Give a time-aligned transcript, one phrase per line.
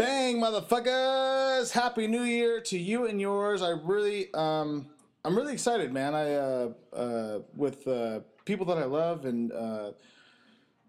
[0.00, 1.72] Bang, motherfuckers!
[1.72, 3.60] Happy New Year to you and yours.
[3.60, 4.86] I really, um,
[5.26, 6.14] I'm really excited, man.
[6.14, 9.90] I, uh, uh, with uh, people that I love, and uh,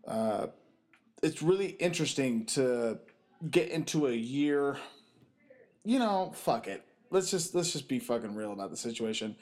[0.07, 0.47] uh,
[1.21, 2.99] it's really interesting to
[3.49, 4.77] get into a year.
[5.83, 6.85] You know, fuck it.
[7.09, 9.35] Let's just let's just be fucking real about the situation.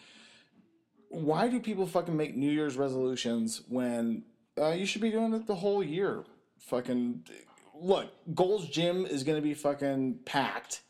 [1.09, 4.23] Why do people fucking make New Year's resolutions when
[4.59, 6.23] uh, you should be doing it the whole year?
[6.57, 7.23] Fucking
[7.81, 10.81] look, Gold's Gym is gonna be fucking packed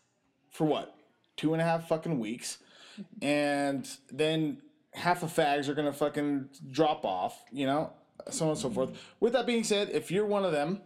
[0.50, 0.96] for what?
[1.38, 2.58] Two and a half fucking weeks.
[3.22, 4.62] And then
[4.94, 7.94] half the fags are gonna fucking drop off, you know,
[8.30, 8.92] so on and so forth.
[9.20, 10.82] With that being said, if you're one of them,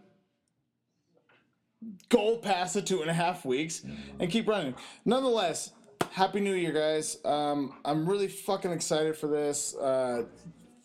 [2.08, 3.84] go past the two and a half weeks
[4.18, 4.74] and keep running.
[5.04, 5.72] Nonetheless,
[6.12, 7.18] happy new year, guys.
[7.24, 9.74] Um, I'm really fucking excited for this.
[9.74, 10.24] Uh,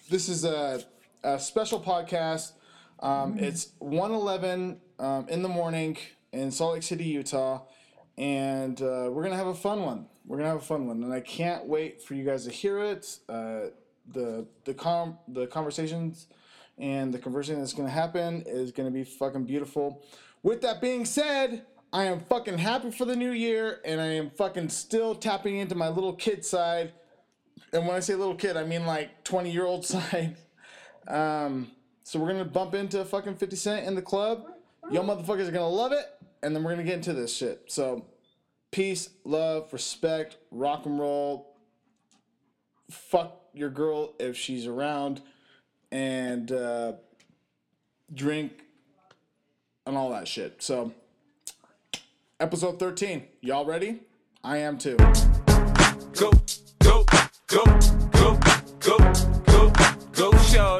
[0.09, 0.83] this is a,
[1.23, 2.53] a special podcast.
[3.01, 5.97] Um, it's 111 um, in the morning
[6.33, 7.61] in Salt Lake City, Utah,
[8.17, 10.07] and uh, we're gonna have a fun one.
[10.25, 12.79] We're gonna have a fun one, and I can't wait for you guys to hear
[12.79, 13.19] it.
[13.29, 13.67] Uh,
[14.11, 16.27] the the com the conversations
[16.77, 20.03] and the conversion that's gonna happen is gonna be fucking beautiful.
[20.43, 24.29] With that being said, I am fucking happy for the new year, and I am
[24.29, 26.91] fucking still tapping into my little kid side.
[27.71, 30.35] And when I say little kid, I mean like 20 year old side.
[31.07, 31.71] Um,
[32.03, 34.45] so we're gonna bump into fucking 50 Cent in the club.
[34.91, 36.05] Yo motherfuckers are gonna love it,
[36.41, 37.63] and then we're gonna get into this shit.
[37.67, 38.05] So
[38.71, 41.55] peace, love, respect, rock and roll.
[42.89, 45.21] Fuck your girl if she's around,
[45.91, 46.93] and uh,
[48.13, 48.63] drink
[49.85, 50.61] and all that shit.
[50.61, 50.93] So
[52.39, 53.23] episode 13.
[53.41, 53.99] Y'all ready?
[54.43, 54.95] I am too.
[54.97, 56.31] Go,
[56.79, 57.05] go,
[57.47, 57.63] go,
[58.11, 58.39] go,
[58.79, 59.13] go,
[59.45, 59.73] go,
[60.13, 60.78] go, shorty.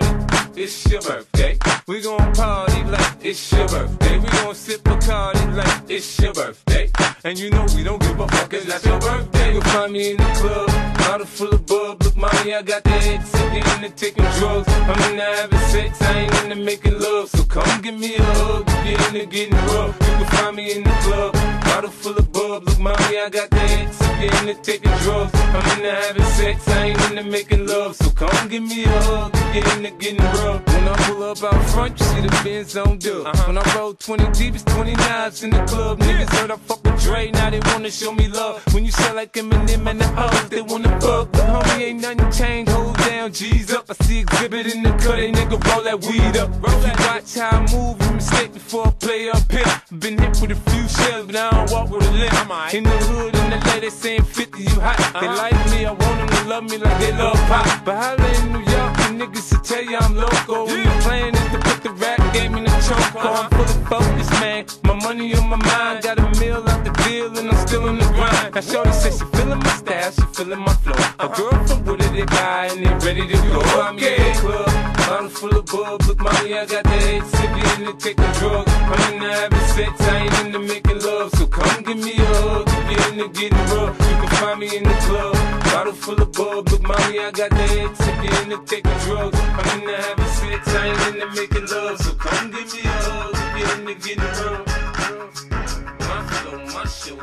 [0.62, 1.58] It's your birthday.
[1.88, 4.20] We gon' party like it's your birthday.
[4.20, 6.92] We gon' sip Bacardi like it's your birthday.
[7.24, 9.54] And you know we don't give a fuck, it's not your birthday.
[9.54, 12.04] You'll find me in the club, bottle full of bub.
[12.04, 14.67] Look, mommy, I got the head sick, into taking drugs.
[14.67, 17.30] I'm into having sex, I ain't into making love.
[17.30, 19.95] So come give me a hug, if you're into getting rough.
[20.02, 21.33] You can find me in the club,
[21.64, 22.67] bottle full of bub.
[22.67, 25.32] Look, mommy, I got the head sick, into taking drugs.
[25.34, 27.96] I'm into having sex, I ain't into making love.
[27.96, 30.66] So come give me a hug, you're into getting rough.
[30.68, 33.28] When I pull up out front, you see the Benz on dub.
[33.28, 33.44] Uh-huh.
[33.48, 36.00] When I roll 20 deep, it's 29s in the club.
[36.00, 38.62] Niggas heard I fuck with Dre, now they wanna show me love.
[38.74, 41.32] When you sell like Eminem and the hoes, they wanna fuck.
[41.32, 43.86] But homie, ain't nothing changed, hold down, G's up.
[43.90, 46.50] I see Xzibit in the cut, they nigga roll that weed up.
[46.64, 49.74] If you watch how I move, mistake before I play up here.
[49.98, 52.74] Been hit with a few shells, but I don't walk with a limp.
[52.74, 55.00] In the hood, in the LA, they saying 50, you hot.
[55.22, 57.86] They like me, I want them to love me like they love pop.
[57.86, 60.66] But holla in New York, the niggas will tell you I'm local.
[60.68, 63.24] When the plan is to put the rap game in the choke.
[63.24, 64.66] I'm full of focus, man.
[64.84, 67.98] My money on my mind, got a meal out the deal, and I'm still in
[68.00, 68.54] the grind.
[68.54, 71.00] Now, Shorty says she feeling my style, she feeling my flow.
[71.24, 73.62] A girl from Wooded, they guy, and they ready to go.
[73.80, 76.03] I'm in the club, bottle full of bub.
[76.05, 78.71] Look, mommy, I got the head sippy into taking drugs.
[78.71, 81.31] I'm into having sex, I ain't into making love.
[81.36, 83.97] So come give me a hug, if you're into getting rough.
[83.97, 85.33] You can find me in the club,
[85.65, 86.70] bottle full of bub.
[86.70, 89.39] Look, mommy, I got the head sippy into taking drugs.
[89.39, 91.97] I'm into having sex, I ain't into making love.
[92.02, 94.65] So come give me a hug, if you're into getting rough.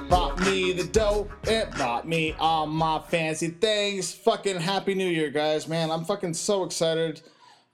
[0.09, 4.13] Bought me the dough, it bought me all my fancy things.
[4.13, 5.91] Fucking happy new year, guys, man.
[5.91, 7.23] I'm fucking so excited.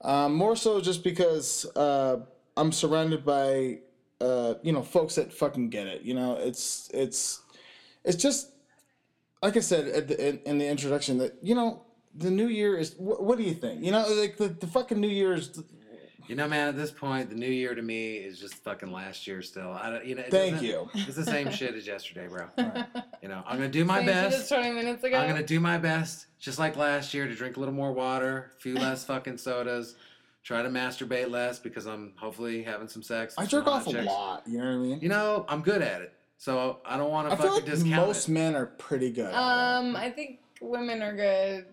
[0.03, 2.17] Um, more so just because uh,
[2.57, 3.79] I'm surrounded by
[4.19, 6.01] uh, you know folks that fucking get it.
[6.01, 7.41] You know, it's it's
[8.03, 8.51] it's just
[9.41, 11.83] like I said at the, in, in the introduction that you know
[12.15, 12.93] the new year is.
[12.93, 13.83] Wh- what do you think?
[13.83, 15.61] You know, like the, the fucking new year is.
[16.29, 19.27] You know, man, at this point, the new year to me is just fucking last
[19.27, 19.73] year still.
[19.73, 20.89] I don't, you know, Thank you.
[20.93, 22.47] It's the same shit as yesterday, bro.
[23.21, 24.49] You know, I'm gonna do my Same best.
[24.49, 25.17] 20 minutes ago.
[25.17, 28.51] I'm gonna do my best, just like last year, to drink a little more water,
[28.57, 29.95] a few less fucking sodas,
[30.43, 33.33] try to masturbate less because I'm hopefully having some sex.
[33.37, 34.43] I with jerk hot off a lot.
[34.45, 34.99] You know what I mean?
[34.99, 37.73] You know, I'm good at it, so I don't want I to feel fucking like
[37.73, 38.31] discount most it.
[38.33, 39.33] men are pretty good.
[39.33, 41.65] Um, I think women are good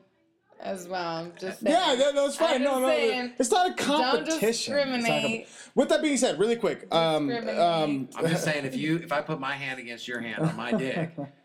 [0.61, 1.33] as well.
[1.37, 1.75] Just saying.
[1.75, 2.63] Yeah, that, that's fine.
[2.63, 4.39] No, no, saying, it's not a Don't competition.
[4.39, 5.49] It's not a comp- discriminate.
[5.75, 9.21] With that being said, really quick, um, um, I'm just saying, if you if I
[9.21, 11.11] put my hand against your hand on my dick,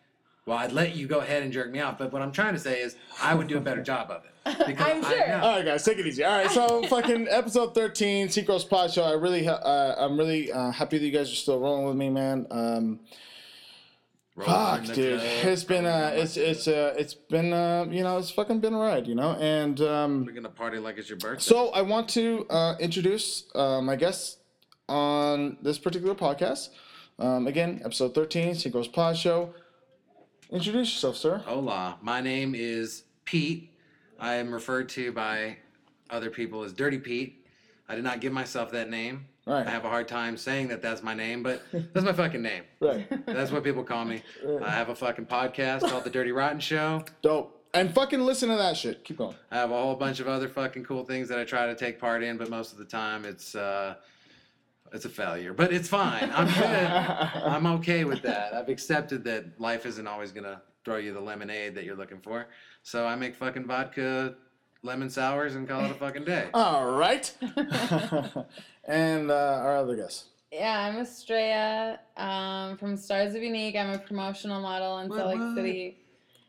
[0.45, 1.97] well, I'd let you go ahead and jerk me off.
[1.97, 4.31] But what I'm trying to say is, I would do a better job of it.
[4.68, 5.27] Because I'm I sure.
[5.27, 5.39] know.
[5.42, 6.24] All right, guys, take it easy.
[6.24, 9.03] All right, so fucking episode thirteen, Seacrest Pod Show.
[9.03, 12.12] I really, uh, I'm really uh, happy that you guys are still rolling with me,
[12.12, 12.45] man.
[12.51, 13.00] Um,
[14.39, 18.30] fuck, dude, club, it's been, uh, it's, it's, uh, it's been, uh, you know, it's
[18.30, 21.41] fucking been a ride, you know, and um, We're gonna party like it's your birthday.
[21.41, 24.38] So I want to uh, introduce uh, my guests
[24.88, 26.69] on this particular podcast.
[27.18, 29.53] Um, again, episode 13, Synchros Pod Show.
[30.51, 31.42] Introduce yourself, sir.
[31.45, 33.71] Hola, my name is Pete.
[34.19, 35.57] I am referred to by
[36.09, 37.45] other people as Dirty Pete.
[37.89, 39.25] I did not give myself that name.
[39.47, 39.65] Right.
[39.65, 41.63] I have a hard time saying that that's my name, but
[41.94, 42.63] that's my fucking name.
[42.80, 43.07] Right.
[43.25, 44.21] That's what people call me.
[44.63, 47.03] I have a fucking podcast called The Dirty Rotten Show.
[47.21, 47.51] Dope.
[47.74, 49.03] And fucking listen to that shit.
[49.03, 49.36] Keep going.
[49.51, 52.00] I have a whole bunch of other fucking cool things that I try to take
[52.00, 53.95] part in, but most of the time it's uh,
[54.94, 55.54] it's a failure.
[55.54, 56.32] But it's fine.
[56.34, 57.44] I'm good.
[57.44, 58.54] I'm okay with that.
[58.54, 62.48] I've accepted that life isn't always gonna throw you the lemonade that you're looking for.
[62.84, 64.36] So I make fucking vodka
[64.84, 66.50] lemon sours and call it a fucking day.
[66.54, 67.32] All right.
[68.88, 70.26] and uh, our other guest.
[70.52, 73.76] Yeah, I'm Astraea um, from Stars of Unique.
[73.76, 75.56] I'm a promotional model in What, Salt Lake?
[75.56, 75.98] City.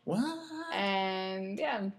[0.05, 0.39] What?
[0.73, 1.89] And yeah,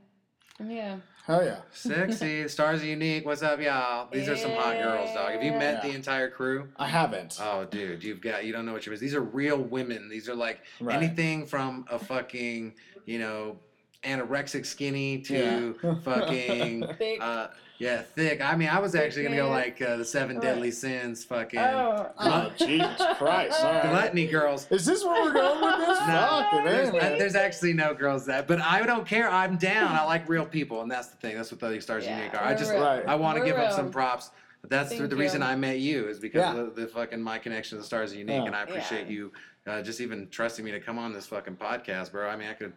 [0.64, 0.99] yeah.
[1.28, 1.58] Hell yeah.
[1.75, 3.26] Sexy stars are unique.
[3.26, 4.08] What's up, y'all?
[4.10, 5.32] These are some hot girls, dog.
[5.32, 6.69] Have you met the entire crew?
[6.78, 7.36] I haven't.
[7.38, 9.04] Oh, dude, you've got you don't know what you're missing.
[9.04, 10.08] These are real women.
[10.08, 10.96] These are like Right.
[10.96, 13.58] anything from a fucking you know
[14.04, 15.94] anorexic skinny to Yeah.
[16.02, 17.18] fucking Thick.
[17.20, 17.48] uh
[17.78, 18.40] yeah thick.
[18.40, 20.42] I mean, I was actually gonna go like uh, the seven Right.
[20.42, 23.60] deadly sins, fucking Oh, Oh, Jesus Christ.
[23.64, 23.82] All right.
[23.90, 24.66] gluttony girls.
[24.70, 25.98] Is this where we're going with this?
[26.08, 27.18] No, Fucking there's, man.
[27.18, 29.30] there's actually no girls that, but I don't care.
[29.30, 29.92] I'm down.
[29.92, 31.36] I like real people, and that's the thing.
[31.36, 32.42] That's what the stars Yeah, unique are.
[32.42, 32.82] I just real.
[32.82, 33.06] Right.
[33.06, 34.30] I want to We're give up some props.
[34.60, 35.40] But that's Thank the reason.
[35.44, 36.56] I met you is because Yeah.
[36.60, 38.46] of the, the fucking my connection to the stars are unique, Yeah.
[38.46, 39.12] and I appreciate Yeah.
[39.12, 39.32] you
[39.68, 42.28] uh, just even trusting me to come on this fucking podcast, bro.
[42.28, 42.72] I mean, I could.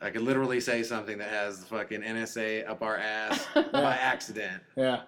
[0.00, 4.62] I could literally say something that has the fucking NSA up our ass by accident.
[4.76, 5.02] yeah.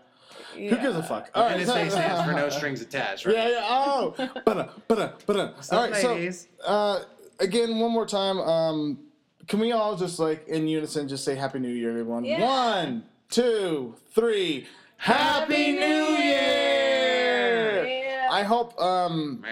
[0.56, 0.70] yeah.
[0.70, 1.30] Who gives a fuck?
[1.34, 1.60] All right.
[1.60, 3.36] NSA stands for no strings attached, right?
[3.36, 3.66] Yeah, yeah.
[3.68, 4.14] Oh,
[4.44, 5.36] but but but
[5.70, 6.48] all up, ladies?
[6.58, 7.04] So, uh,
[7.38, 8.38] again, one more time.
[8.38, 8.98] Um,
[9.46, 12.24] can we all just like in unison just say Happy New Year, everyone?
[12.24, 12.40] Yeah.
[12.40, 14.66] One, two, three.
[14.96, 17.86] Happy, New Year!
[17.86, 18.28] Yeah.
[18.30, 19.42] I hope um.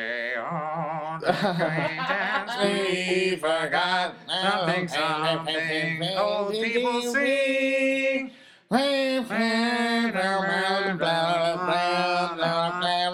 [2.58, 8.30] May all the acquaintance we forgot something, something old people sing.
[8.70, 8.78] La,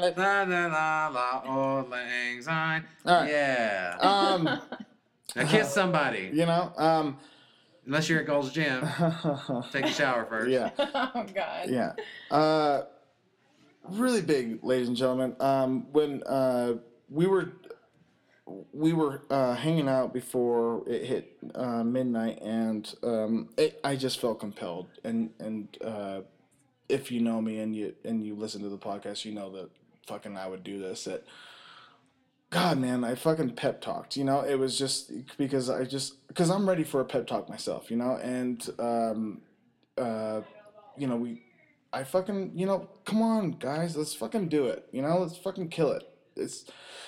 [0.02, 2.84] la, la, la, auld lang syne.
[3.06, 3.30] All right.
[3.30, 3.96] Yeah.
[4.00, 4.44] um,
[5.36, 6.30] now kiss somebody.
[6.32, 7.18] you know, um,
[7.86, 8.80] Unless you're at Gold's Gym.
[9.72, 10.50] Take a shower first.
[10.50, 10.70] yeah.
[10.78, 11.68] oh God.
[11.68, 11.92] Yeah.
[12.30, 12.82] Uh,
[13.90, 15.36] really big, ladies and gentlemen.
[15.38, 16.74] Um, when uh,
[17.10, 17.52] we were
[18.46, 24.20] we were uh, hanging out before it hit uh, midnight, and um, it, I just
[24.20, 24.88] felt compelled.
[25.02, 26.20] And and uh,
[26.88, 29.70] if you know me and you and you listen to the podcast, you know that
[30.06, 31.04] fucking I would do this.
[31.04, 31.24] That
[32.50, 34.16] God, man, I fucking pep talked.
[34.16, 37.48] You know, it was just because I just because I'm ready for a pep talk
[37.48, 37.90] myself.
[37.90, 39.40] You know, and um,
[39.96, 40.42] uh,
[40.98, 41.44] you know we
[41.94, 44.88] I fucking, you know, come on, guys, let's fucking do it.
[44.90, 46.02] You know, let's fucking kill it.
[46.36, 46.64] It's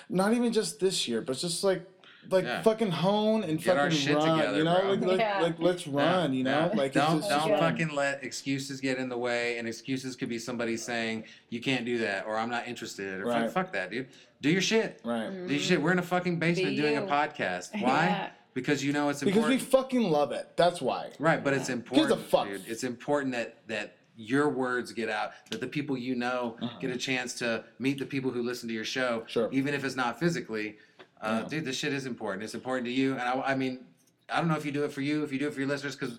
[0.08, 1.86] not even just this year, but just like,
[2.30, 2.62] like Yeah.
[2.62, 4.36] fucking hone and Get our fucking shit run.
[4.38, 4.90] together, you know, bro.
[4.90, 5.40] like, like, Yeah.
[5.40, 6.32] like let's run.
[6.34, 6.78] You know, Yeah.
[6.78, 7.60] like don't it's just, don't Yeah.
[7.60, 9.58] fucking let excuses get in the way.
[9.58, 13.26] And excuses could be somebody saying you can't do that or I'm not interested or
[13.26, 13.50] fuck, Right.
[13.50, 14.08] fuck that, dude.
[14.42, 15.00] Do your shit.
[15.04, 15.80] right Do your shit.
[15.80, 17.70] We're in a fucking basement Be doing a podcast.
[17.80, 18.06] Why?
[18.06, 18.28] Yeah.
[18.54, 19.48] Because you know it's important.
[19.48, 20.48] because we fucking love it.
[20.56, 21.10] That's why.
[21.18, 22.48] right, but it's Gives a important, fuck.
[22.48, 22.62] dude.
[22.66, 26.78] It's important that that your words get out, that the people you know Uh-huh.
[26.80, 29.48] get a chance to meet the people who listen to your show, Sure.
[29.52, 30.78] even if it's not physically.
[31.20, 31.48] Uh, Yeah.
[31.48, 32.42] Dude, this shit is important.
[32.42, 33.80] It's important to you, and I, I mean,
[34.28, 35.68] I don't know if you do it for you, if you do it for your
[35.68, 36.18] listeners, because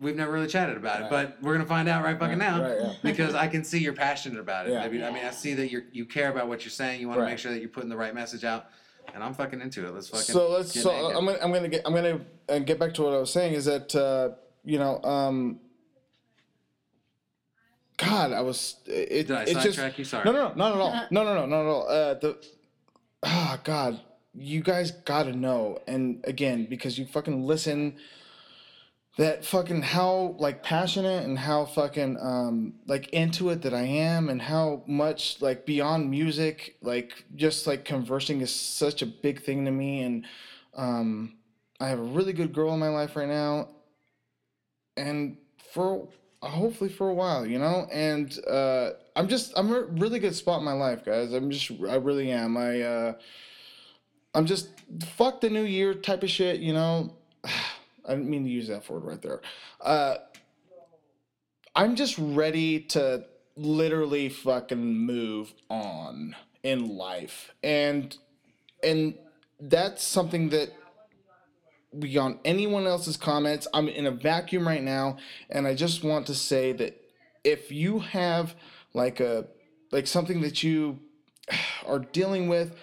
[0.00, 1.10] we've never really chatted about it, Right.
[1.10, 2.92] but we're gonna find out right fucking now Right, yeah.
[3.02, 4.72] because I can see you're passionate about it.
[4.72, 4.82] Yeah.
[4.82, 7.00] I mean, I mean, I see that you you care about what you're saying.
[7.00, 8.66] You want to make sure that you're putting the right message out,
[9.14, 9.92] and I'm fucking into it.
[9.94, 10.24] Let's fucking.
[10.24, 10.72] So let's.
[10.80, 11.16] So naked.
[11.16, 11.38] I'm gonna.
[11.42, 11.82] I'm gonna get.
[11.86, 13.54] I'm gonna uh, get back to what I was saying.
[13.54, 14.30] Is that uh,
[14.64, 15.00] you know.
[15.02, 15.60] Um,
[18.04, 18.76] God, I was.
[18.86, 19.98] It, Did I it's just.
[19.98, 20.04] you?
[20.04, 20.24] Sorry.
[20.24, 21.06] No, no, no, not at all.
[21.10, 21.88] No, no, no, not at all.
[21.88, 22.38] Uh, the.
[23.22, 24.00] Ah, God,
[24.34, 27.96] you guys gotta know, and again, because you fucking listen.
[29.18, 34.30] That fucking how like passionate and how fucking um like into it that I am
[34.30, 39.66] and how much like beyond music like just like conversing is such a big thing
[39.66, 40.24] to me and
[40.74, 41.34] um
[41.78, 43.68] I have a really good girl in my life right now
[44.96, 45.36] and
[45.74, 46.08] for
[46.48, 47.86] hopefully for a while you know?
[47.92, 51.32] And uh I'm just I'm a really good spot in my life guys.
[51.32, 52.56] I'm just I really am.
[52.56, 53.12] I uh
[54.34, 54.68] I'm just
[55.16, 57.14] fuck the new year type of shit you know?
[58.04, 59.40] I didn't mean to use that word right there.
[59.80, 60.16] Uh,
[61.74, 63.24] I'm just ready to
[63.56, 68.16] literally fucking move on in life, and
[68.82, 69.14] and
[69.60, 70.72] that's something that
[71.98, 75.18] beyond anyone else's comments, I'm in a vacuum right now,
[75.50, 77.00] and I just want to say that
[77.44, 78.54] if you have
[78.94, 79.46] like a
[79.90, 80.98] like something that you
[81.86, 82.74] are dealing with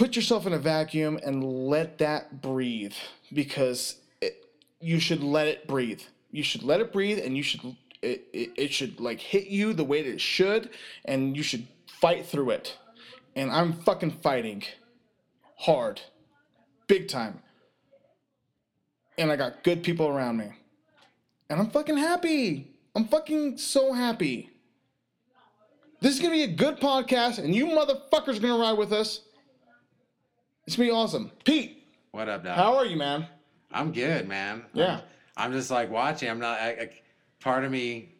[0.00, 2.94] put yourself in a vacuum and let that breathe
[3.34, 4.46] because it,
[4.80, 6.00] you should let it breathe.
[6.30, 9.74] You should let it breathe and you should it, it, it should like hit you
[9.74, 10.70] the way that it should
[11.04, 12.78] and you should fight through it.
[13.36, 14.62] And I'm fucking fighting
[15.56, 16.00] hard.
[16.86, 17.42] Big time.
[19.20, 20.48] And I got good people around me.
[21.50, 22.72] And I'm fucking happy.
[22.96, 24.48] I'm fucking so happy.
[26.00, 29.20] This is gonna be a good podcast, and you motherfuckers are gonna ride with us.
[30.66, 31.30] It's gonna be awesome.
[31.44, 32.56] Pete, What up, Doc?
[32.56, 33.26] how are you, man?
[33.70, 34.64] I'm good, man.
[34.72, 35.02] Yeah.
[35.36, 36.30] I'm, I'm just like watching.
[36.30, 36.58] I'm not.
[36.58, 36.90] I, I,
[37.40, 38.14] part of me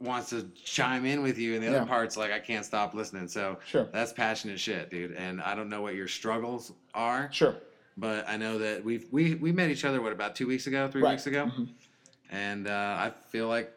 [0.00, 1.76] wants to chime in with you, and the Yeah.
[1.76, 3.28] other part's like I can't stop listening.
[3.28, 3.86] So Sure.
[3.92, 5.12] that's passionate shit, dude.
[5.12, 7.56] And I don't know what your struggles are, Sure.
[7.96, 10.88] But I know that we've we we met each other what about two weeks ago,
[10.88, 11.10] three Right.
[11.10, 11.68] weeks ago, Mhm.
[12.30, 13.72] and uh, I feel like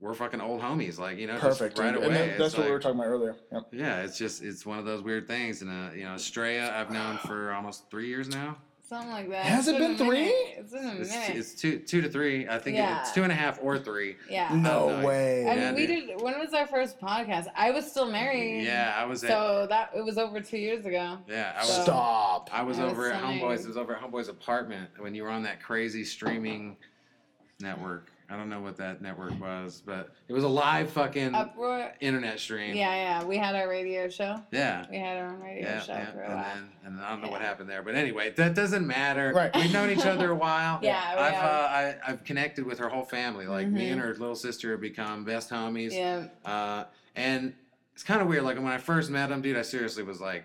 [0.00, 0.98] we're fucking old homies.
[0.98, 1.78] Like you know, just Perfect.
[1.78, 2.06] right And- away.
[2.06, 3.36] and that- it's that's what we like- were talking about earlier.
[3.52, 3.62] Yep.
[3.72, 6.90] Yeah, it's just it's one of those weird things, and uh, you know, Astraea I've
[6.92, 8.58] known for almost three years now.
[8.88, 9.44] Something like that.
[9.44, 10.20] Has It's it been been three?
[10.22, 10.34] minute.
[10.60, 11.36] It's been a It's, minute.
[11.36, 12.48] it's two two to three.
[12.48, 13.00] I think Yeah.
[13.00, 14.16] it's two and a half or three.
[14.30, 14.48] yeah.
[14.54, 15.46] No no, way.
[15.46, 16.06] I Yeah, we dude.
[16.06, 16.22] did.
[16.22, 17.48] When was our first podcast?
[17.54, 18.64] I was still married.
[18.64, 21.18] Yeah, I was at So that it was over two years ago.
[21.28, 22.48] yeah I was So- Stop.
[22.50, 23.42] I was I was over at signing.
[23.42, 23.60] Homeboys.
[23.64, 26.78] It was over at Homeboys apartment when you were on that crazy streaming
[27.60, 28.10] network.
[28.30, 31.92] I don't know what that network was, but it was a live fucking Uproar.
[32.00, 32.76] internet stream.
[32.76, 33.24] Yeah, yeah.
[33.24, 34.42] We had our radio show.
[34.52, 34.84] Yeah.
[34.90, 36.44] We had our own radio Yeah, show yeah, for a and while.
[36.44, 39.32] then and then I don't know what happened there, but anyway, that doesn't matter.
[39.34, 39.50] Right.
[39.56, 40.78] We've known each other a while.
[40.82, 43.46] Yeah, we I've uh, I, I've connected with her whole family.
[43.46, 43.92] Like me Mhm.
[43.92, 45.92] and her little sister have become best homies.
[45.92, 46.26] yeah.
[46.44, 46.84] Uh,
[47.16, 47.54] and
[47.94, 48.42] it's kind of weird.
[48.44, 50.44] Like when I first met him, dude, I seriously was like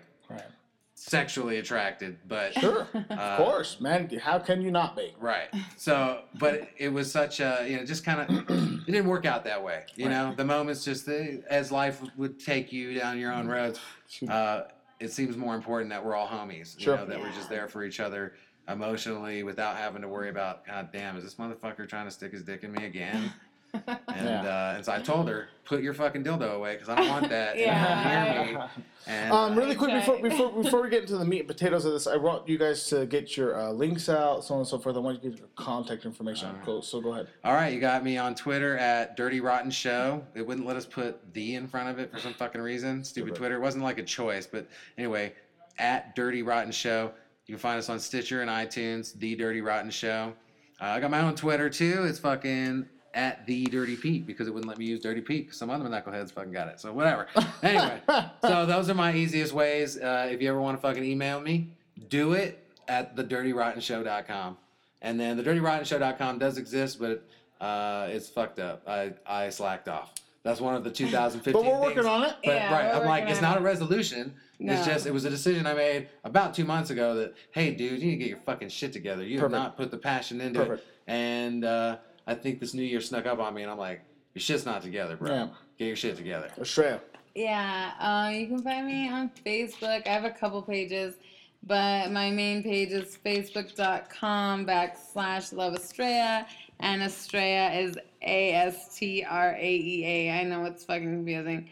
[1.08, 2.86] Sexually attracted, but Sure.
[2.94, 4.08] Uh, of course, man.
[4.22, 5.14] How can you not be?
[5.20, 5.48] right.
[5.76, 9.44] So, but it was such a you know just kind of it didn't work out
[9.44, 9.84] that way.
[9.96, 13.80] You know, the moments just as life would take you down your own roads.
[14.28, 14.62] Uh,
[15.00, 16.78] it seems more important that we're all homies.
[16.78, 16.96] You Sure.
[16.96, 18.34] know, that we're just there for each other
[18.68, 22.42] emotionally without having to worry about God damn, is this motherfucker trying to stick his
[22.42, 23.30] dick in me again?
[24.08, 24.42] And Yeah.
[24.42, 27.28] uh, and so I told her, put your fucking dildo away because I don't want
[27.30, 28.44] that Yeah.
[28.44, 28.64] near me.
[29.06, 31.92] And Um, really quick before, before before we get into the meat and potatoes of
[31.92, 34.78] this, I want you guys to get your uh, links out, so on and so
[34.78, 34.96] forth.
[34.96, 36.48] I want you to get your contact information.
[36.48, 36.64] Alright.
[36.64, 36.82] Cool.
[36.82, 37.28] So go ahead.
[37.44, 40.22] all right, you got me on Twitter at Dirty Rotten Show.
[40.34, 43.02] It wouldn't let us put the in front of it for some fucking reason.
[43.04, 43.38] Stupid Stupid.
[43.38, 43.56] Twitter.
[43.56, 45.32] It wasn't like a choice, but anyway,
[45.78, 47.10] at Dirty Rotten Show.
[47.46, 50.32] You can find us on Stitcher and iTunes, The Dirty Rotten Show.
[50.80, 52.04] Uh, I got my own Twitter too.
[52.04, 55.56] It's fucking at The Dirty Pete because it wouldn't let me use Dirty Pete 'cause
[55.56, 56.80] some other knuckleheads fucking got it.
[56.80, 57.26] So whatever.
[57.62, 58.00] Anyway,
[58.42, 59.96] so those are my easiest ways.
[59.98, 61.68] Uh, if you ever want to fucking email me,
[62.08, 64.56] do it at thedirtyrottenshow.com.
[65.02, 67.24] And then thedirtyrottenshow.com does exist, but
[67.60, 68.82] uh, it's fucked up.
[68.86, 70.12] I, I slacked off.
[70.42, 72.06] That's one of the 2015 but we're working things.
[72.06, 72.34] on it.
[72.44, 73.60] But Yeah, right, I'm like, it's not it.
[73.60, 74.34] a resolution.
[74.58, 74.74] No.
[74.74, 78.00] It's just, it was a decision I made about two months ago that, hey, dude,
[78.00, 79.24] you need to get your fucking shit together.
[79.24, 80.80] You have not put the passion into Perfect.
[80.80, 80.86] it.
[81.10, 84.02] And uh, I think this new year snuck up on me, and I'm like,
[84.34, 85.30] your shit's not together, bro.
[85.30, 85.48] Yeah.
[85.78, 86.50] Get your shit together.
[86.58, 87.00] Astraea.
[87.34, 90.06] Yeah, uh, you can find me on Facebook.
[90.06, 91.16] I have a couple pages,
[91.64, 96.46] but my main page is facebook.com backslash love Astraea,
[96.80, 100.30] and Astraea is A S T R A E A.
[100.32, 101.68] I know it's fucking confusing.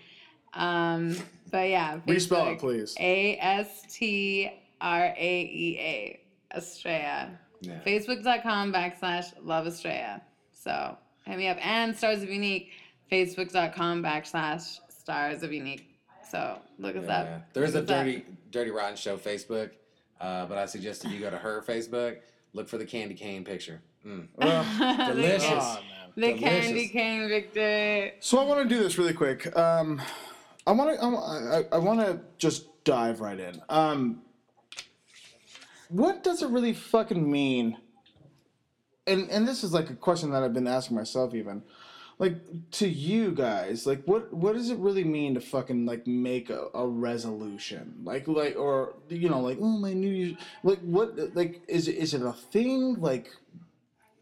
[0.54, 1.16] Um,
[1.50, 2.97] but yeah, Respell Facebook, it, please.
[2.99, 6.21] A S T R A E A.
[6.59, 7.30] Astraea.
[7.61, 7.78] Yeah.
[7.87, 10.21] Facebook.com backslash love Astraea.
[10.62, 11.59] So hit me up.
[11.64, 12.71] And Stars of Unique,
[13.11, 15.88] Facebook.com backslash Stars of Unique.
[16.31, 17.16] So look us Yeah.
[17.19, 17.52] up.
[17.52, 18.04] There's a Look us up.
[18.07, 19.71] dirty, dirty rotten show Facebook,
[20.21, 22.19] uh, but I suggest if you go to her Facebook,
[22.52, 23.81] look for the candy cane picture.
[24.07, 24.28] Mm.
[24.37, 25.49] Well, Delicious.
[25.50, 25.81] oh,
[26.16, 26.35] man.
[26.35, 28.12] The candy cane Victor.
[28.21, 29.57] So I want to do this really quick.
[29.57, 30.00] Um,
[30.66, 31.04] I want to.
[31.04, 33.61] I, I want to just dive right in.
[33.69, 34.23] Um,
[35.88, 37.78] what does it really fucking mean?
[39.06, 41.62] And and this is like a question that I've been asking myself even.
[42.18, 42.37] Like
[42.73, 46.68] to you guys, like what what does it really mean to fucking like make a,
[46.73, 47.94] a resolution?
[48.04, 52.14] Like like or you know like oh my new like what like is it is
[52.14, 53.30] it a thing like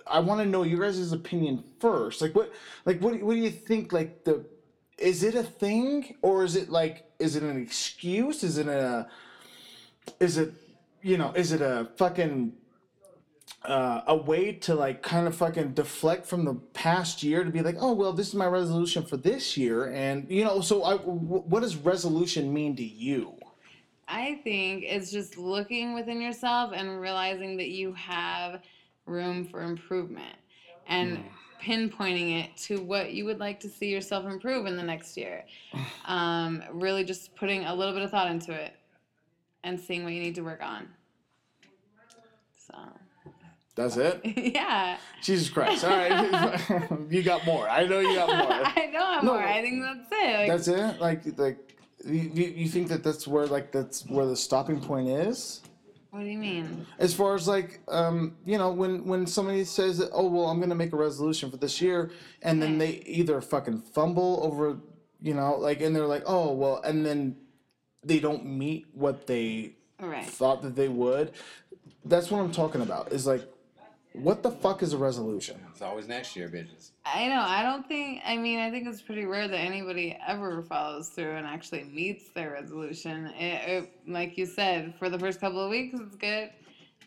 [0.07, 2.23] I want to know your guys' opinion first.
[2.23, 2.53] Like what
[2.87, 4.47] like what what do you think like the
[4.97, 8.43] is it a thing or is it like is it an excuse?
[8.43, 9.09] Is it a
[10.21, 10.55] is it
[11.03, 12.53] you know, is it a fucking
[13.65, 17.61] uh, a way to like kind of fucking deflect from the past year to be
[17.63, 20.93] like, oh well, this is my resolution for this year, and you know, so I,
[20.97, 23.35] w- what does resolution mean to you?
[24.09, 28.61] I think it's just looking within yourself and realizing that you have
[29.07, 30.35] room for improvement
[30.89, 31.23] and
[31.63, 35.45] pinpointing it to what you would like to see yourself improve in the next year.
[36.07, 38.73] Um, really just putting a little bit of thought into it.
[39.63, 40.89] and seeing what you need to work on.
[42.67, 42.75] So,
[43.77, 44.21] That's it.
[44.55, 44.99] yeah.
[45.23, 45.85] Jesus Christ!
[45.85, 47.69] All right, you got more.
[47.69, 48.53] I know you got more.
[48.65, 49.33] I know I'm No.
[49.35, 49.43] more.
[49.43, 50.37] I think that's it.
[50.39, 51.01] Like, That's it.
[51.01, 51.67] Like like.
[52.03, 52.23] You,
[52.57, 55.61] you think that that's where like that's where the stopping point is
[56.13, 56.87] what do you mean?
[56.99, 60.59] as far as like um you know when when somebody says that oh well I'm
[60.61, 62.11] gonna make a resolution for this year
[62.41, 64.79] and then they either fucking fumble over
[65.21, 67.37] you know like and they're like oh well and then
[68.03, 70.25] they don't meet what they Right.
[70.25, 71.33] thought that they would
[72.07, 73.47] that's what I'm talking about is like
[74.13, 76.91] what the fuck is a resolution It's always next year, bitches.
[77.05, 77.41] I know.
[77.41, 78.23] I don't think.
[78.25, 82.31] I mean, I think it's pretty rare that anybody ever follows through and actually meets
[82.31, 83.27] their resolution.
[83.39, 86.51] It, it, like you said, for the first couple of weeks, it's good,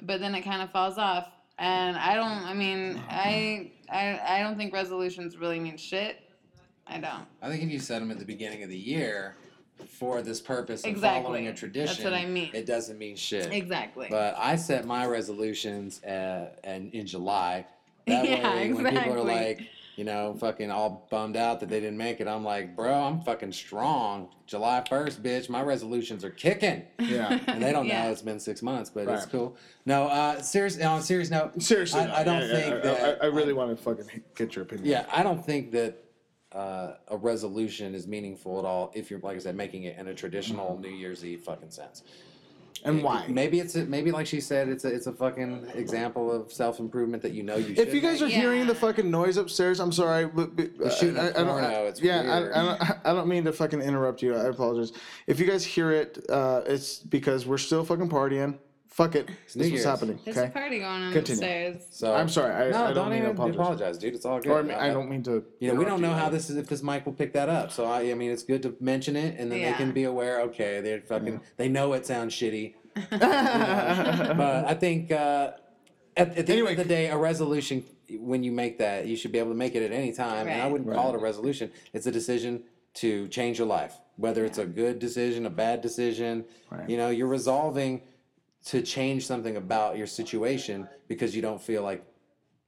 [0.02, 1.28] but then it kind of falls off.
[1.60, 2.44] And I don't.
[2.44, 6.18] I mean, I I I don't think resolutions really mean shit.
[6.88, 7.26] I don't.
[7.42, 9.36] I think if you set them at the beginning of the year
[9.88, 11.24] for this purpose of Exactly.
[11.24, 11.88] following a tradition.
[11.96, 12.50] That's what I mean.
[12.54, 13.52] it doesn't mean shit.
[13.52, 14.08] Exactly.
[14.10, 17.66] But I set my resolutions uh, and in July.
[18.06, 19.62] That Yeah, way, when people are like,
[19.96, 23.22] you know, fucking all bummed out that they didn't make it, I'm like, bro, I'm
[23.22, 24.28] fucking strong.
[24.46, 26.84] July 1st, bitch, my resolutions are kicking.
[27.00, 28.04] yeah And they don't Yeah.
[28.04, 29.56] know it's been six months, but it's cool.
[29.86, 30.78] No, uh, serious.
[30.82, 33.20] On a serious note, seriously I, I don't yeah, yeah, think I- that.
[33.22, 36.03] I, I really want to fucking get your opinion Yeah, I don't think that
[36.54, 40.08] uh, a resolution is meaningful at all if you're, like I said, making it in
[40.08, 42.04] a traditional New Year's Eve fucking sense.
[42.86, 46.32] and why Maybe it's a, maybe like she said, it's a it's a fucking example
[46.32, 47.76] of self improvement that you know you.
[47.76, 48.34] Should If you guys are make.
[48.36, 48.42] Yeah.
[48.42, 50.26] hearing the fucking noise upstairs, I'm sorry.
[50.28, 52.54] But, but, They're shooting I, a I don't, porno, it's yeah, weird.
[52.54, 54.36] I, I, don't, I don't mean to fucking interrupt you.
[54.36, 54.92] I apologize.
[55.28, 58.58] If you guys hear it, uh, it's because we're still fucking partying.
[58.94, 59.26] Fuck it.
[59.28, 59.84] This New is what's Year's.
[59.86, 60.20] happening.
[60.24, 60.48] There's Okay.
[60.48, 61.40] a party going on Continue.
[61.42, 61.88] upstairs.
[61.90, 62.54] so I'm sorry.
[62.54, 63.56] I, no, I don't, don't, mean even to apologize.
[63.60, 64.14] apologize, dude.
[64.14, 64.52] It's all good.
[64.52, 65.44] Or I, mean, I don't mean to.
[65.60, 67.72] You know, we don't know how this is if this mic will pick that up.
[67.72, 69.78] So I, I mean, it's good to mention it, and then they Yeah.
[69.78, 70.42] can be aware.
[70.42, 71.42] Okay, they're fucking.
[71.58, 72.76] They know it sounds shitty,
[73.10, 75.52] but I think uh,
[76.16, 76.72] at, at the Anyway.
[76.72, 77.84] end of the day, a resolution
[78.20, 80.48] when you make that, you should be able to make it at any time.
[80.48, 80.72] And I Right.
[80.72, 81.72] wouldn't call it a resolution.
[81.94, 82.64] It's a decision
[82.96, 86.46] to change your life, whether it's a good decision, a bad decision.
[86.70, 86.88] Right.
[86.88, 88.02] You know, you're resolving
[88.66, 92.06] to change something about your situation because you don't feel like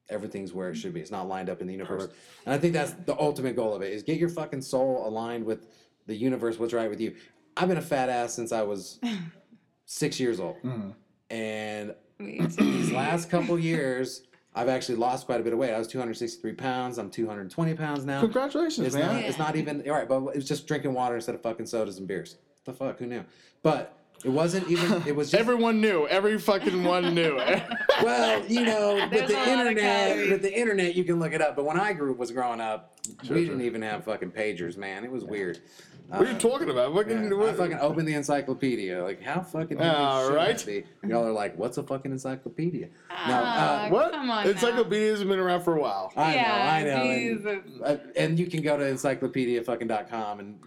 [0.10, 1.00] everything's where it should be.
[1.02, 2.08] It's not lined up in the universe.
[2.46, 5.46] And I think that's the ultimate goal of it is get your fucking soul aligned
[5.46, 5.68] with
[6.06, 7.16] the universe, what's right with you.
[7.58, 9.00] I've been a fat ass since I was
[9.86, 10.58] six years old.
[10.64, 10.90] Mm-hmm.
[11.34, 15.74] And these last couple years, I've actually lost quite a bit of weight.
[15.74, 16.98] I was 263 pounds.
[16.98, 18.22] I'm 220 pounds now.
[18.22, 19.16] Congratulations, It's man.
[19.16, 19.24] not.
[19.24, 19.82] It's not even.
[19.90, 22.38] All right, but it's just drinking water instead of fucking sodas and beers.
[22.64, 23.00] The fuck?
[23.00, 23.24] Who knew?
[23.64, 25.04] But it wasn't even.
[25.08, 25.40] It was just.
[25.40, 26.08] Everyone knew.
[26.08, 27.36] Every fucking one knew.
[28.04, 30.32] well, you know, with There's the a lot of internet, calories.
[30.32, 31.56] with the internet, you can look it up.
[31.56, 32.98] But when I grew was growing up,
[33.30, 35.04] we didn't even have fucking pagers, man.
[35.04, 35.60] It was weird.
[36.08, 36.94] What are you talking about?
[36.94, 39.04] What can Yeah, I fucking open the encyclopedia.
[39.04, 40.58] Like, how fucking heavy All should right.
[40.58, 40.84] that be?
[41.08, 42.88] Y'all are like, what's a fucking encyclopedia?
[42.88, 44.12] no, Ah, uh, What?
[44.12, 46.12] Come on Encyclopedias have been around for a while.
[46.15, 47.10] I Yeah, know, I know.
[47.12, 47.82] And, Jesus.
[47.84, 50.60] uh, and you can go to encyclopediafucking.com and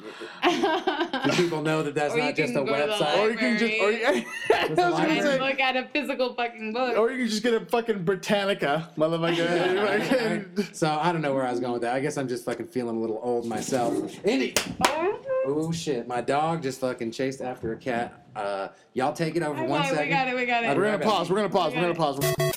[0.42, 3.18] the people know that that's Or you not just a can go to the website.
[3.18, 5.20] Or you can just, or you, I was gonna library.
[5.22, 6.98] say, and look at a physical fucking book.
[6.98, 10.74] or you can just get a fucking Britannica, motherfucker.
[10.74, 11.94] so I don't know where I was going with that.
[11.94, 13.94] I guess I'm just fucking feeling a little old myself.
[14.24, 14.55] Andy.
[14.87, 15.18] oh,
[15.50, 16.06] Oh shit!
[16.06, 18.26] My dog just fucking chased after a cat.
[18.37, 20.04] Uh, y'all take it over one okay, second.
[20.04, 20.76] we got it, we got it.
[20.76, 21.30] we're gonna pause.
[21.30, 21.74] We're gonna pause.
[21.74, 22.54] We're gonna pause.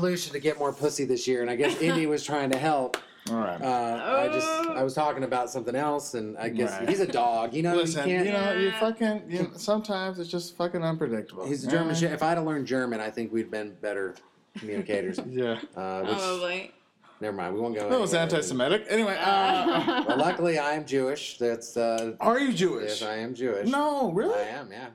[0.00, 2.96] Resolution to get more pussy this year, and I guess Indy was trying to help.
[3.30, 3.60] All right.
[3.60, 4.46] Uh, I just.
[4.48, 6.88] I was talking about something else, and I guess Right.
[6.88, 7.52] he's a dog.
[7.54, 8.56] You know, Listen, you you, can't.
[8.56, 9.22] know, you fucking.
[9.28, 11.46] You know, sometimes it's just fucking unpredictable.
[11.46, 11.96] He's a German right.
[11.96, 12.12] shit.
[12.12, 14.14] If I'd have learned German, I think we'd been better
[14.58, 15.18] communicators.
[15.28, 15.60] Yeah.
[15.76, 16.72] Uh, which, Probably.
[17.20, 17.88] never mind, we won't go.
[17.90, 18.36] That was anywhere.
[18.36, 18.86] anti-Semitic.
[18.88, 21.36] Anyway, uh, Well, luckily, I am Jewish.
[21.38, 23.00] That's uh, are you Jewish?
[23.00, 23.68] yes, I am Jewish.
[23.68, 24.40] No, really?
[24.40, 24.72] I am.
[24.72, 24.88] Yeah,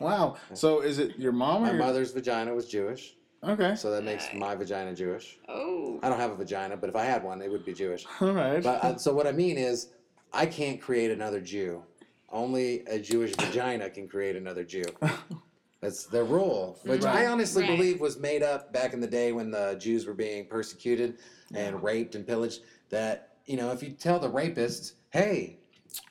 [0.00, 0.36] Wow.
[0.54, 3.74] So is it your mom or my your mother's vagina was Jewish, Okay.
[3.74, 5.38] so that makes my vagina Jewish.
[5.48, 5.98] oh.
[6.02, 8.06] I don't have a vagina, but if I had one, it would be Jewish.
[8.20, 8.62] All right.
[8.62, 9.88] But uh, so what I mean is,
[10.32, 11.82] I can't create another Jew.
[12.30, 14.84] Only a Jewish vagina can create another Jew.
[15.80, 17.76] That's the rule, which I honestly Right.
[17.76, 21.16] believe was made up back in the day when the Jews were being persecuted
[21.54, 22.60] and raped and pillaged.
[22.90, 25.58] That you know, if you tell the rapist, "Hey,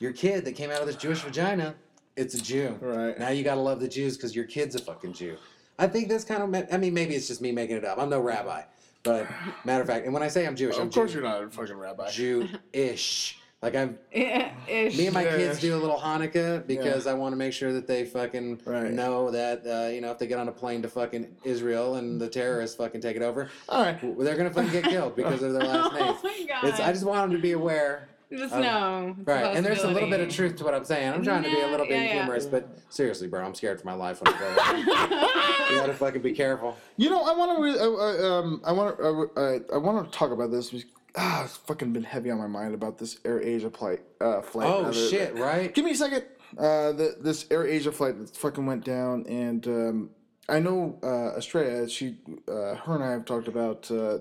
[0.00, 1.76] your kid that came out of this Jewish vagina,
[2.16, 3.16] it's a Jew," Right.
[3.18, 5.36] now you gotta love the Jews because your kid's a fucking Jew.
[5.80, 6.68] I think that's kind of.
[6.72, 7.98] I mean, maybe it's just me making it up.
[7.98, 8.62] I'm no rabbi,
[9.02, 9.26] but
[9.64, 11.42] matter of fact, and when I say I'm Jewish, I'm Of course, Jew- you're not
[11.42, 12.10] a fucking rabbi.
[12.10, 13.36] Jewish.
[13.62, 13.98] Like I'm.
[14.10, 14.96] Yeah, ish.
[14.96, 15.36] Me and my Yeah.
[15.36, 18.90] kids do a little Hanukkah because I want to make sure that they fucking Right.
[18.90, 22.18] know that uh, you know if they get on a plane to fucking Israel and
[22.20, 23.98] the terrorists fucking take it over, All right.
[24.18, 26.02] they're gonna fucking get killed because of their last name.
[26.08, 26.64] Oh my god.
[26.68, 28.08] It's, I just want them to be aware.
[28.32, 29.14] Just um, know.
[29.18, 31.12] it's Right, and there's a little bit of truth to what I'm saying.
[31.12, 32.12] I'm trying to be a little bit Yeah, yeah.
[32.22, 34.78] humorous, but seriously, bro, I'm scared for my life when I go there.
[35.70, 36.76] you gotta fucking be careful.
[36.96, 37.62] You know, I want to.
[37.62, 39.30] Re- uh, uh, um, I want to.
[39.36, 40.70] Uh, I want to talk about this.
[40.70, 44.00] Because, ah, it's fucking been heavy on my mind about this Air Asia flight.
[44.20, 44.68] Uh, flight.
[44.68, 45.74] Oh Uh, the- shit, right?
[45.74, 46.24] Give me a second.
[46.56, 50.10] Uh, the, this Air Asia flight that fucking went down, and um,
[50.48, 51.90] I know uh, Astraea.
[51.90, 54.18] She, uh, her and I have talked about uh,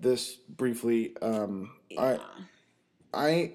[0.00, 1.14] this briefly.
[1.20, 2.18] Um, I,
[3.12, 3.52] I,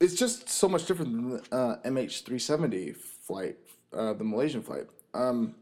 [0.00, 3.56] it's just so much different than the uh, MH370 flight,
[3.92, 4.86] uh, the Malaysian flight.
[5.14, 5.54] Um,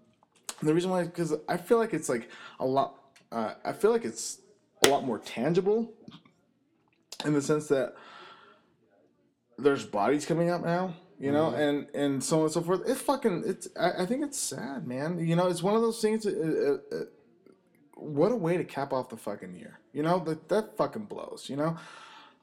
[0.63, 2.95] the reason why, because I feel like it's like a lot.
[3.31, 4.39] Uh, I feel like it's
[4.85, 5.93] a lot more tangible,
[7.25, 7.95] in the sense that
[9.59, 12.83] there's bodies coming up now, you know, and and so on and so forth.
[12.87, 13.45] It's fucking.
[13.47, 13.69] It's.
[13.79, 15.19] I, I think it's sad, man.
[15.19, 16.27] You know, it's one of those things.
[16.27, 17.05] Uh, uh, uh,
[17.95, 19.79] what a way to cap off the fucking year.
[19.93, 21.47] You know that that fucking blows.
[21.49, 21.77] You know,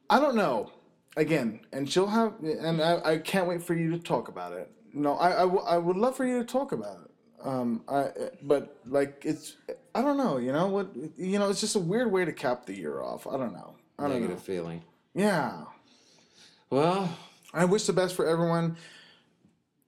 [0.10, 0.72] I don't know.
[1.16, 4.72] Again, and she'll have, and I, I can't wait for you to talk about it.
[4.94, 7.46] No, I, I, w- I would love for you to talk about it.
[7.46, 8.10] Um, I,
[8.42, 9.58] but like it's,
[9.94, 10.38] I don't know.
[10.38, 10.90] You know what?
[11.18, 13.28] You know, it's just a weird way to cap the year off.
[13.28, 13.76] I don't know.
[14.00, 14.42] I don't Negative know.
[14.42, 14.82] feeling.
[15.14, 15.66] Yeah.
[16.72, 17.16] Well,
[17.54, 18.78] I wish the best for everyone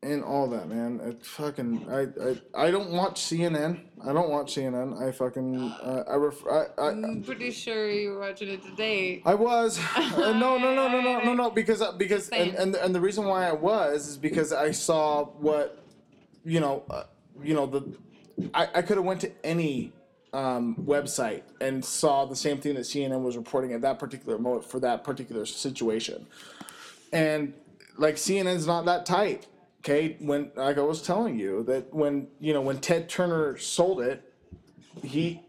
[0.04, 1.00] and all that, man.
[1.04, 3.82] It fucking I I, I don't watch CNN.
[4.04, 5.02] I don't watch CNN.
[5.02, 9.22] I fucking uh, I ref I, I'm pretty sure you were watching it today.
[9.26, 12.94] I was uh, no no no no no no no because because and, and and
[12.94, 15.84] the reason why I was is because I saw what
[16.44, 17.04] you know uh,
[17.44, 17.98] you know the
[18.54, 19.94] I, I could have went to any
[20.34, 24.66] um, website and saw the same thing that CNN was reporting at that particular moment
[24.66, 26.28] for that particular situation
[27.14, 27.54] and
[27.98, 29.48] like CNN's not that tight.
[29.86, 34.02] Okay, when like I was telling you that when you know when Ted Turner sold
[34.02, 34.34] it,
[35.04, 35.44] he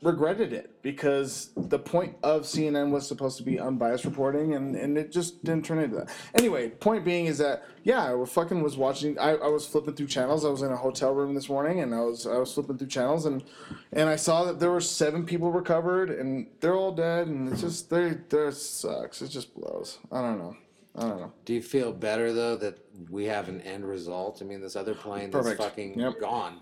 [0.00, 4.96] regretted it because the point of CNN was supposed to be unbiased reporting, and and
[4.96, 6.08] it just didn't turn into that.
[6.34, 9.18] Anyway, point being is that yeah, I fucking was watching.
[9.18, 10.46] I, I was flipping through channels.
[10.46, 12.86] I was in a hotel room this morning, and I was I was flipping through
[12.86, 13.44] channels, and
[13.92, 17.60] and I saw that there were seven people recovered, and they're all dead, and it's
[17.60, 19.20] just they they sucks.
[19.20, 19.98] It just blows.
[20.10, 20.56] I don't know.
[20.96, 21.32] I don't know.
[21.44, 22.78] do you feel better though that
[23.10, 24.40] we have an end result?
[24.42, 26.20] I mean, this other plane that's fucking Yep.
[26.20, 26.60] gone.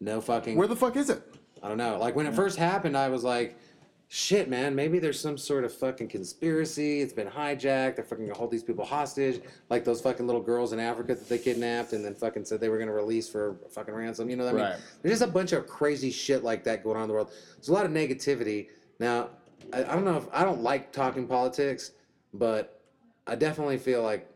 [0.00, 0.56] No fucking.
[0.56, 1.22] Where the fuck is it?
[1.62, 1.98] I don't know.
[1.98, 3.58] Like when it first happened, I was like,
[4.08, 7.00] shit, man, maybe there's some sort of fucking conspiracy.
[7.00, 7.96] It's been hijacked.
[7.96, 9.40] They're fucking gonna hold these people hostage.
[9.68, 12.68] Like those fucking little girls in Africa that they kidnapped and then fucking said they
[12.68, 14.30] were gonna release for fucking ransom.
[14.30, 14.64] You know what I mean?
[14.64, 14.76] Right.
[15.02, 17.30] There's just a bunch of crazy shit like that going on in the world.
[17.56, 18.68] There's a lot of negativity.
[19.00, 19.30] Now,
[19.72, 21.92] I, I don't know if I don't like talking politics,
[22.32, 22.75] but
[23.26, 24.28] I definitely feel like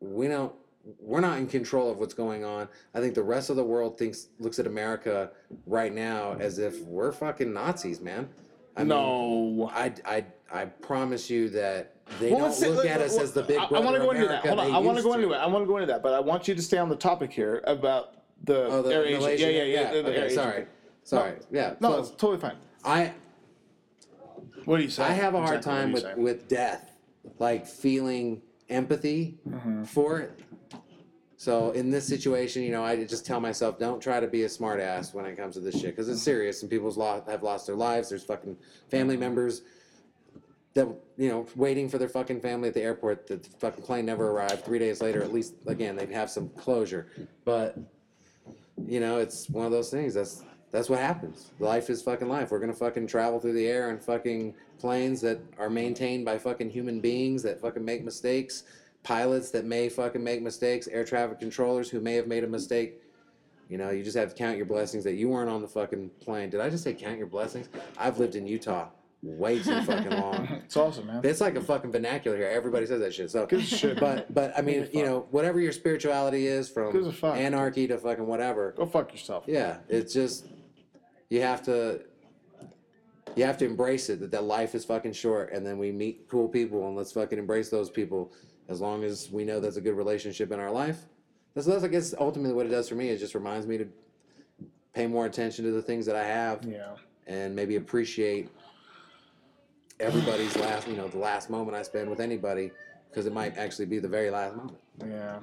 [0.00, 0.52] we don't
[1.00, 2.68] we're not in control of what's going on.
[2.94, 5.30] I think the rest of the world thinks looks at America
[5.66, 8.28] right now as if we're fucking Nazis, man.
[8.76, 9.70] I mean, no.
[9.72, 13.44] I, I, I promise you that they Well, don't look at us well, as the
[13.44, 14.44] big I- brother I want to go into that.
[14.46, 14.72] Hold on.
[14.74, 15.36] I want to go into it.
[15.36, 17.32] I want to go into that, but I want you to stay on the topic
[17.32, 19.18] here about the, Oh, the Air Asia.
[19.20, 19.92] Malaysian- Yeah, yeah, yeah.
[19.94, 20.66] the- the okay, Asia sorry,
[21.04, 21.32] sorry.
[21.50, 21.74] Yeah.
[21.80, 22.56] No, so it's totally fine.
[22.84, 23.12] I,
[24.66, 25.04] What do you say?
[25.04, 26.20] I have a hard Exactly time with, do you say?
[26.20, 26.93] with death,
[27.38, 29.84] like feeling empathy Mm-hmm.
[29.84, 30.40] for it.
[31.36, 34.48] So in this situation, you know, I just tell myself, don't try to be a
[34.48, 37.42] smart ass when it comes to this shit, because it's serious and people's lo- have
[37.42, 38.08] lost their lives.
[38.08, 38.56] There's fucking
[38.90, 39.62] family members
[40.72, 43.26] that you know waiting for their fucking family at the airport.
[43.26, 44.64] The fucking plane never arrived.
[44.64, 47.08] Three days later, at least again they'd have some closure.
[47.44, 47.76] But
[48.86, 50.14] you know, it's one of those things.
[50.14, 50.42] That's
[50.74, 51.52] that's what happens.
[51.60, 52.50] Life is fucking life.
[52.50, 56.68] We're gonna fucking travel through the air in fucking planes that are maintained by fucking
[56.68, 58.64] human beings that fucking make mistakes,
[59.04, 63.00] pilots that may fucking make mistakes, air traffic controllers who may have made a mistake.
[63.68, 66.10] You know, you just have to count your blessings that you weren't on the fucking
[66.20, 66.50] plane.
[66.50, 67.68] Did I just say count your blessings?
[67.96, 68.88] I've lived in Utah
[69.22, 70.60] way too fucking long.
[70.64, 71.20] It's awesome, man.
[71.22, 72.48] It's like a fucking vernacular here.
[72.48, 73.30] Everybody says that shit.
[73.30, 73.98] So, shit.
[74.00, 78.74] but but I mean, you know, whatever your spirituality is, from anarchy to fucking whatever.
[78.76, 79.44] Go fuck yourself.
[79.46, 80.46] Yeah, it's just
[81.34, 82.00] you have to
[83.36, 86.28] you have to embrace it that that life is fucking short, and then we meet
[86.28, 88.32] cool people, and let's fucking embrace those people
[88.68, 90.98] as long as we know that's a good relationship in our life.
[91.54, 93.08] That's, that's I guess ultimately what it does for me.
[93.08, 93.88] It just reminds me to
[94.92, 96.94] pay more attention to the things that I have Yeah.
[97.26, 98.48] and maybe appreciate
[99.98, 102.70] everybody's last, you know, the last moment I spend with anybody
[103.10, 104.78] because it might actually be the very last moment.
[105.04, 105.40] Yeah.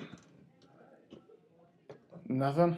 [2.30, 2.77] Nothing.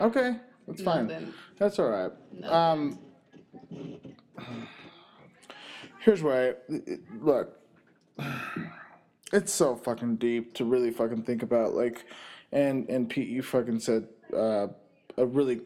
[0.00, 0.36] Okay.
[0.66, 1.06] That's fine.
[1.06, 1.34] Nothing.
[1.58, 2.12] That's all right.
[2.44, 2.98] Um,
[6.00, 6.54] here's why.
[7.20, 7.58] Look,
[9.32, 11.74] it's so fucking deep to really fucking think about.
[11.74, 12.04] Like,
[12.52, 14.68] and and Pete, you fucking said uh,
[15.16, 15.62] a really,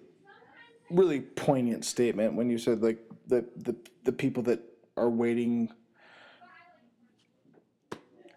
[0.91, 4.61] really poignant statement when you said like the the the people that
[4.97, 5.69] are waiting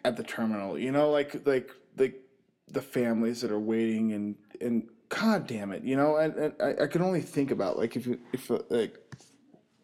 [0.04, 0.78] at the terminal.
[0.78, 2.20] You know, like like like
[2.68, 7.02] the families that are waiting and and god damn it, you know, I, I can
[7.02, 8.98] only think about like if you if uh, like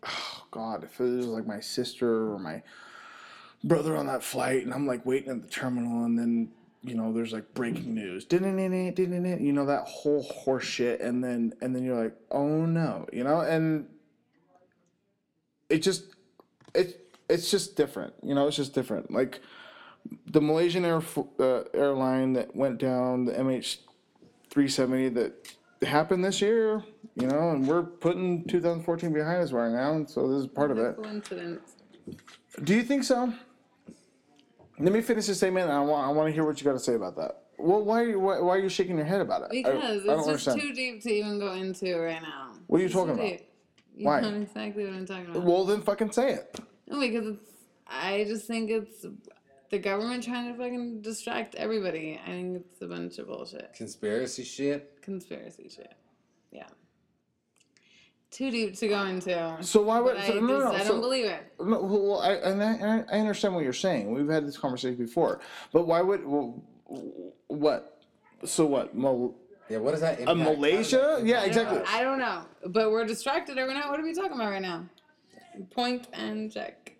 [0.03, 2.61] oh god, if it was like my sister or my
[3.63, 6.51] brother on that flight and I'm like waiting at the terminal and then
[6.83, 10.65] you know there's like breaking news didn't it didn't it you know that whole horse
[10.65, 13.87] shit and then and then you're like oh no you know and
[15.67, 16.03] it just
[16.75, 19.09] it it's just different you know it's just different.
[19.11, 19.41] Like
[20.27, 21.01] the Malaysian Air
[21.39, 23.33] uh, airline that went down the
[24.55, 26.83] MH370 that happened this year,
[27.15, 30.71] you know, and we're putting 2014 behind us right now, and so this is part
[30.71, 30.95] of it.
[30.97, 31.73] Coincidence.
[32.63, 33.33] Do you think so?
[34.79, 35.65] Let me finish the statement.
[35.69, 37.43] And I want I want to hear what you got to say about that.
[37.57, 39.45] Well, why are you why, why are you shaking your head about it?
[39.45, 40.61] I- Because I, don't it's just understand.
[40.61, 42.51] too deep to even go into right now.
[42.67, 43.31] What are you It's talking too about?
[43.37, 43.49] deep.
[43.95, 44.19] You Why?
[44.19, 45.43] know exactly what I'm talking about.
[45.43, 46.59] Well, then fucking say it.
[46.87, 47.49] No, because it's.
[47.87, 49.05] I just think it's
[49.75, 52.17] the government trying to fucking distract everybody.
[52.23, 53.73] I think it's a bunch of bullshit.
[53.73, 54.99] Conspiracy shit.
[55.01, 55.93] Conspiracy shit.
[56.51, 56.67] Yeah.
[58.31, 59.57] Too deep to go into.
[59.61, 61.53] So why would But I, no, no, I so- don't believe it.
[61.59, 64.13] No, well, I, and I, and I understand what you're saying.
[64.13, 65.41] We've had this conversation before,
[65.73, 66.63] but why would well,
[67.47, 68.01] what?
[68.45, 68.95] So what?
[68.95, 69.35] Mal-
[69.69, 70.37] Yeah, what does that impact?
[70.39, 71.19] Malaysia?
[71.23, 71.81] Yeah, I don't- exactly.
[71.87, 72.43] I don't know.
[72.67, 73.89] But we're distracted right now.
[73.91, 74.85] What are we talking about right now?
[75.71, 76.94] Point and check.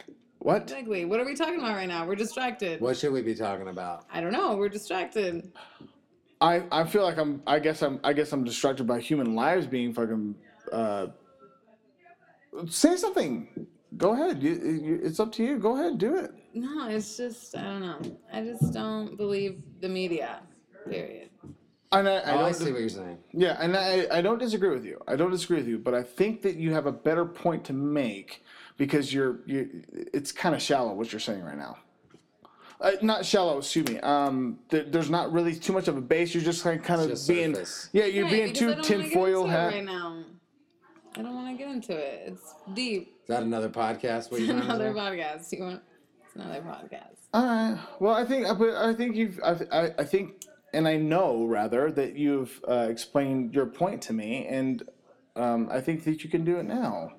[0.46, 0.62] What?
[0.62, 1.06] Exactly.
[1.06, 2.06] What are we talking about right now?
[2.06, 2.80] We're distracted.
[2.80, 4.06] What should we be talking about?
[4.14, 4.56] I don't know.
[4.56, 5.52] We're distracted.
[6.40, 7.42] I, I feel like I'm.
[7.48, 8.00] I guess I'm.
[8.04, 10.36] I guess I'm distracted by human lives being fucking.
[10.72, 11.08] Uh,
[12.70, 13.66] say something.
[13.98, 14.44] Go ahead.
[14.44, 15.58] You, you, it's up to you.
[15.58, 15.98] Go ahead.
[15.98, 16.32] Do it.
[16.54, 18.18] No, it's just I don't know.
[18.32, 20.42] I just don't believe the media.
[20.88, 21.32] Period.
[21.92, 23.18] And I, I Oh, don't I see what you're saying.
[23.34, 25.02] Yeah, and I, I don't disagree with you.
[25.08, 27.74] I don't disagree with you, but I think that you have a better point to
[27.74, 28.44] make
[28.78, 29.84] because you're you.
[30.14, 31.78] It's kind of shallow what you're saying right now.
[32.82, 34.00] Uh, not shallow, excuse me.
[34.02, 36.34] Um, there, there's not really too much of a base.
[36.34, 37.90] You're just like kind of just being, surface.
[37.94, 39.74] yeah, you're Right, being because too I don't wanna get tinfoil into it hat.
[39.74, 40.24] right now.
[41.18, 42.24] I don't want to get into it.
[42.34, 43.16] It's deep.
[43.22, 44.30] Is that another podcast?
[44.30, 45.00] What It's you trying to another say?
[45.00, 45.52] podcast.
[45.58, 45.82] You want?
[46.26, 47.16] It's another podcast.
[47.34, 47.80] All right.
[48.02, 51.90] Well, I think, but I think you've, I, I, I think, and I know rather
[51.92, 54.84] that you've uh, explained your point to me, and
[55.38, 57.14] um, I think that you can do it now.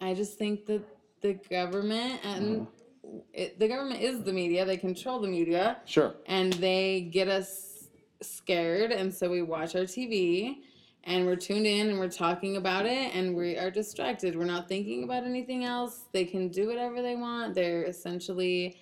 [0.00, 0.82] I just think that
[1.20, 2.66] the government and
[3.02, 3.18] Mm-hmm.
[3.32, 4.64] it, the government is the media.
[4.64, 5.78] They control the media.
[5.84, 6.14] Sure.
[6.26, 7.88] and they get us
[8.22, 10.58] scared and so we watch our tv
[11.04, 14.68] and we're tuned in and we're talking about it and we are distracted we're not
[14.68, 18.76] thinking about anything else they can do whatever they want they're essentially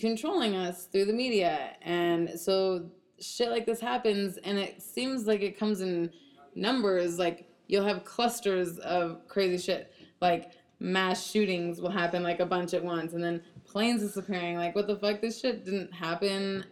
[0.00, 2.86] controlling us through the media and so
[3.20, 6.10] shit like this happens and it seems like it comes in
[6.54, 12.46] numbers like you'll have clusters of crazy shit like mass shootings will happen like a
[12.46, 14.56] bunch at once and then planes disappearing.
[14.56, 15.20] Like what the fuck?
[15.20, 16.64] This shit didn't happen.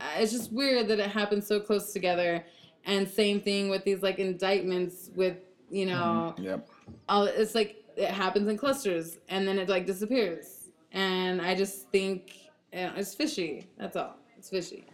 [0.00, 2.44] Uh, it's just weird that it happened so close together.
[2.84, 5.36] And same thing with these like indictments with
[5.70, 6.68] you know Yep.
[7.08, 10.70] all it's like it happens in clusters and then it like disappears.
[10.92, 12.32] And i just think
[12.72, 13.66] you know, it's fishy.
[13.78, 14.16] That's all.
[14.36, 14.86] It's fishy.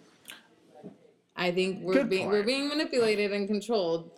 [1.37, 4.11] I think we're Good being we're being manipulated and controlled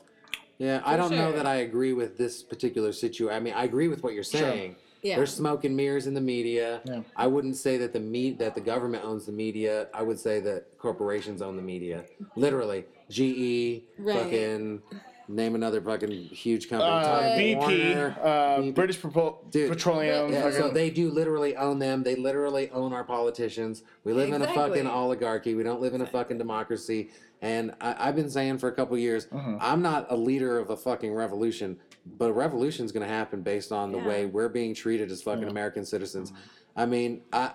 [0.58, 1.36] Yeah, I don't know sure.
[1.36, 3.34] that I agree with this particular situation.
[3.34, 4.76] I mean, I agree with what you're saying.
[5.02, 5.16] Yeah.
[5.16, 6.80] There's smoke and mirrors in the media.
[6.86, 7.00] Yeah.
[7.16, 9.88] I wouldn't say that the me- that the government owns the media.
[9.92, 12.04] I would say that corporations own the media.
[12.36, 14.16] Literally, GE, Right.
[14.18, 14.82] fucking
[15.28, 16.90] name another fucking huge company.
[16.90, 18.26] Uh, Time BP, Warner, uh,
[18.58, 18.74] BP.
[18.74, 19.70] British Pepo- Dude.
[19.70, 20.32] Petroleum.
[20.32, 22.02] Yeah, fucking- so they do literally own them.
[22.02, 23.82] They literally own our politicians.
[24.04, 24.62] We live in a Exactly.
[24.80, 25.54] fucking oligarchy.
[25.54, 27.10] We don't live in a fucking democracy.
[27.42, 29.56] And I, I've been saying for a couple years, Mm-hmm.
[29.60, 31.78] I'm not a leader of a fucking revolution,
[32.18, 34.06] but a revolution's going to happen based on the Yeah.
[34.08, 36.32] way we're being treated as fucking American citizens.
[36.76, 37.52] I mean, I,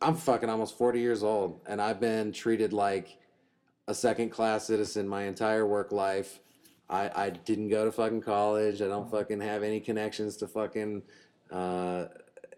[0.00, 3.18] I'm fucking almost 40 years old, and I've been treated like
[3.88, 6.40] a second class citizen my entire work life.
[6.92, 8.82] I, I didn't go to fucking college.
[8.82, 9.16] I don't mm-hmm.
[9.16, 11.02] fucking have any connections to fucking
[11.50, 12.04] uh,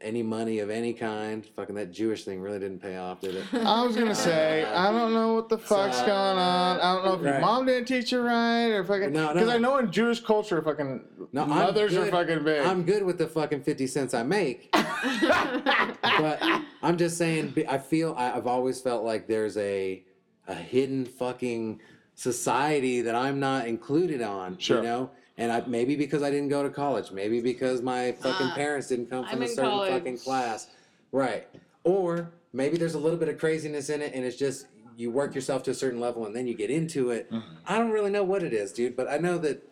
[0.00, 1.46] any money of any kind.
[1.46, 3.44] Fucking that Jewish thing really didn't pay off, did it?
[3.52, 6.80] I was gonna uh, say uh, I don't know what the fuck's So- going on.
[6.80, 7.40] I don't know if your Right.
[7.40, 9.12] mom didn't teach you right or fucking.
[9.12, 9.34] No, no.
[9.34, 12.66] Because I know in Jewish culture, fucking No, I'm mothers are good- fucking big.
[12.66, 14.68] I'm good with the fucking 50 cents I make.
[14.72, 16.42] but
[16.82, 20.04] I'm just saying, be- I feel, I- I've always felt like there's a,
[20.48, 21.80] a hidden fucking
[22.14, 24.58] society that I'm not included on.
[24.58, 24.78] Sure.
[24.78, 25.10] You know.
[25.36, 28.86] And I, maybe because I didn't go to college, maybe because my fucking Ah, parents
[28.86, 29.92] didn't come from I'm a certain college.
[29.92, 30.68] fucking class,
[31.10, 31.48] right?
[31.82, 35.34] Or maybe there's a little bit of craziness in it, and it's just you work
[35.34, 37.28] yourself to a certain level, and then you get into it.
[37.32, 37.54] Mm-hmm.
[37.66, 39.68] I don't really know what it is, dude, but I know that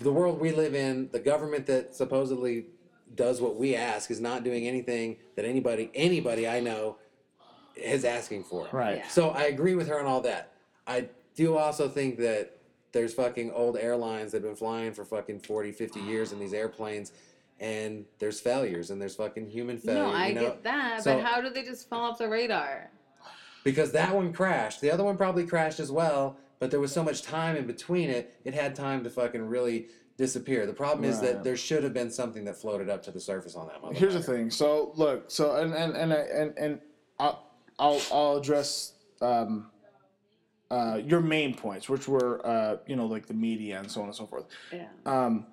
[0.00, 2.64] the world we live in, the government that supposedly
[3.14, 6.96] does what we ask is not doing anything that anybody anybody I know
[7.76, 8.68] is asking for.
[8.72, 8.98] Right.
[8.98, 9.08] Yeah.
[9.08, 10.53] So I agree with her on all that.
[10.86, 12.58] I do also think that
[12.92, 16.52] there's fucking old airlines that have been flying for fucking 40, 50 years in these
[16.52, 17.12] airplanes
[17.60, 20.02] and there's failures and there's fucking human failure.
[20.02, 20.40] No, I you know?
[20.42, 22.90] get that, So- but how do they just fall off the radar?
[23.64, 24.80] Because that one crashed.
[24.80, 28.10] The other one probably crashed as well, but there was so much time in between
[28.10, 30.66] it, it had time to fucking really disappear.
[30.66, 33.54] The problem is that there should have been something that floated up to the surface
[33.56, 33.96] on that motherfucker.
[33.96, 34.50] Here's the thing.
[34.50, 35.30] So look.
[35.30, 36.80] So and and and I- and and
[37.18, 37.42] I'll
[37.78, 39.70] I'll, I'll address um,
[40.74, 44.06] uh, your main points, which were uh, you know like the media and so on
[44.08, 44.46] and so forth.
[44.72, 44.86] Yeah.
[45.06, 45.46] Um,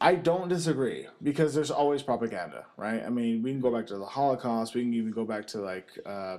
[0.00, 3.02] I don't disagree because there's always propaganda, right?
[3.06, 4.74] I mean, we can go back to the Holocaust.
[4.74, 6.38] We can even go back to like, uh,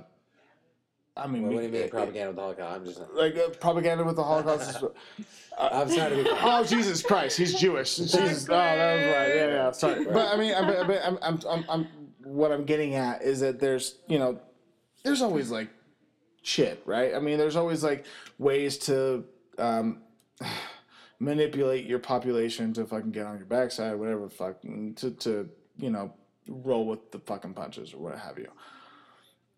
[1.16, 2.76] I mean, Well, we- what do you mean propaganda with the Holocaust?
[2.76, 4.70] I'm just Like uh, propaganda with the Holocaust.
[4.70, 5.26] is-
[5.58, 7.96] I'm trying to be oh Jesus Christ, he's Jewish.
[7.96, 9.34] Jesus, oh, that was right.
[9.36, 9.70] Yeah, yeah.
[9.72, 11.88] Sorry, but I mean, I'm, I'm, I'm, I'm, I'm,
[12.24, 14.38] what I'm getting at is that there's, you know,
[15.02, 15.70] there's always like
[16.46, 17.14] shit, right?
[17.14, 18.06] I mean, there's always like
[18.38, 19.24] ways to
[19.58, 20.02] um,
[21.18, 26.12] manipulate your population to fucking get on your backside, whatever, fucking to, to, you know,
[26.48, 28.48] roll with the fucking punches or what have you.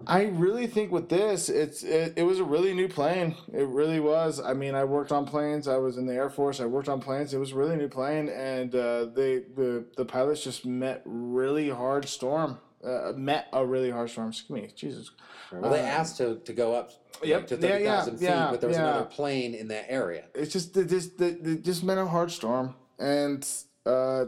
[0.06, 3.34] I really think with this, it's it, it was a really new plane.
[3.52, 4.40] It really was.
[4.40, 5.66] I mean, I worked on planes.
[5.66, 6.60] I was in the Air Force.
[6.60, 7.34] I worked on planes.
[7.34, 11.68] It was a really new plane, and uh, they the the pilots just met really
[11.68, 12.60] hard storm.
[12.84, 14.28] Uh, met a really hard storm.
[14.28, 15.10] Excuse me, Jesus.
[15.50, 16.92] Well, they Uh, asked to, to go up
[17.24, 17.46] Yep.
[17.48, 18.88] to Yeah, yeah, thousand feet, yeah, but there was yeah.
[18.88, 20.26] another plane in that area.
[20.34, 23.44] It's just they just they, they just met a hard storm, and
[23.84, 24.26] uh,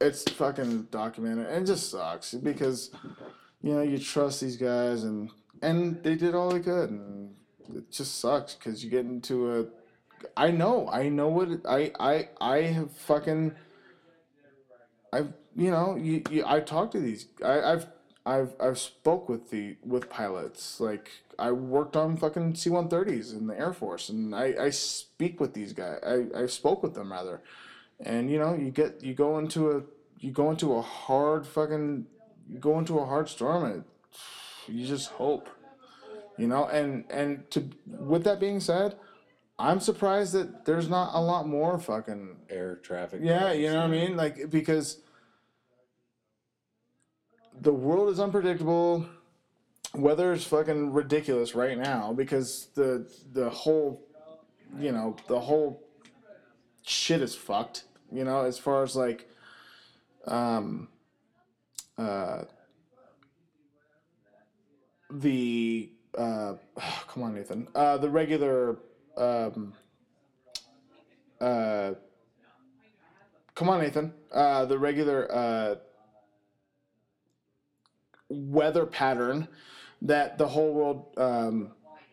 [0.00, 1.46] it's fucking documented.
[1.46, 2.90] And it just sucks because
[3.62, 5.30] you know you trust these guys, and
[5.62, 7.34] and they did all they could, and
[7.72, 9.66] it just sucks because you get into a.
[10.36, 13.54] I know, I know what it, I I I have fucking.
[15.12, 17.86] I've you know you, you I talked to these I, I've
[18.24, 23.32] I've I've spoke with the with pilots like I worked on fucking C one thirties
[23.32, 26.94] in the Air Force and I, I speak with these guys I, I spoke with
[26.94, 27.40] them rather
[28.00, 29.82] and you know you get you go into a
[30.20, 32.06] you go into a hard fucking
[32.48, 33.84] you go into a hard storm and
[34.66, 35.48] you just hope
[36.36, 38.94] you know and and to with that being said
[39.58, 43.20] I'm surprised that there's not a lot more fucking Air traffic.
[43.22, 44.16] yeah, you know what I mean?
[44.16, 44.98] Like because
[47.60, 49.06] the world is unpredictable.
[49.94, 54.04] Weather is fucking ridiculous right now because the the whole
[54.78, 55.82] you know, the whole
[56.82, 59.28] shit is fucked, you know, as far as like
[60.26, 60.88] um
[61.96, 62.44] uh
[65.10, 66.54] the uh
[67.08, 67.68] come on Nathan.
[67.74, 68.78] Uh the regular
[69.16, 69.72] um
[71.40, 71.94] uh
[73.54, 75.74] come on nathan uh the regular uh
[78.28, 79.48] weather pattern
[80.02, 81.72] that the whole world um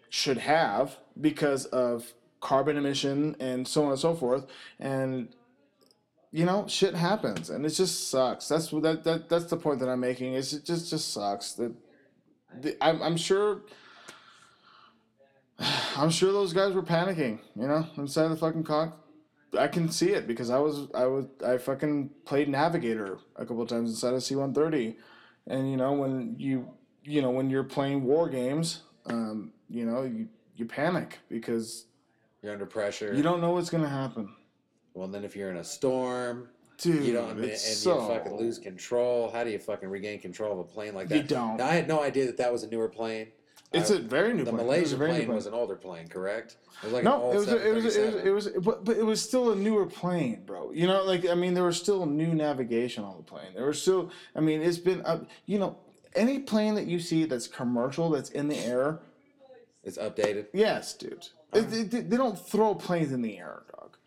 [0.09, 4.45] should have because of carbon emission and so on and so forth.
[4.79, 5.29] And
[6.31, 8.47] you know shit happens and it just sucks.
[8.47, 10.33] That's that, that that's the point that i'm making.
[10.33, 11.73] Is it just just sucks that
[12.61, 13.61] the, I'm, I'm sure
[15.97, 19.01] i'm sure those guys were panicking you know inside the fucking cock.
[19.57, 23.65] I can see it because I was I was I fucking played Navigator a couple
[23.65, 24.97] times inside of C one thirty,
[25.47, 26.67] and you know when you
[27.03, 31.85] you know when you're playing war games, um, you know you you panic because
[32.41, 33.13] You're under pressure.
[33.13, 34.33] you don't know what's gonna happen,
[34.93, 37.03] Well, then if you're in a storm, dude.
[37.03, 39.29] you don't, and, and it's you fucking lose control.
[39.31, 41.17] How do you fucking regain control of a plane like that?
[41.17, 41.57] You don't.
[41.57, 43.27] Now, I had no idea that that was a newer plane.
[43.75, 44.59] It's I- a very new the plane.
[44.59, 45.35] It was Malaysian very plane plane.
[45.35, 46.57] was an older plane, correct?
[46.81, 48.63] It was like an No, old it was, a, it was, it was, it was,
[48.63, 50.71] but, but it was still a newer plane, bro.
[50.71, 53.53] You know, like I mean, there was still new navigation on the plane.
[53.55, 55.77] There was still, I mean, it's been, uh, you know,
[56.15, 58.99] any plane that you see that's commercial that's in the air,
[59.83, 60.47] It's updated.
[60.53, 61.27] yes, dude.
[61.53, 63.97] It- it- they, don't throw planes in the air, dog.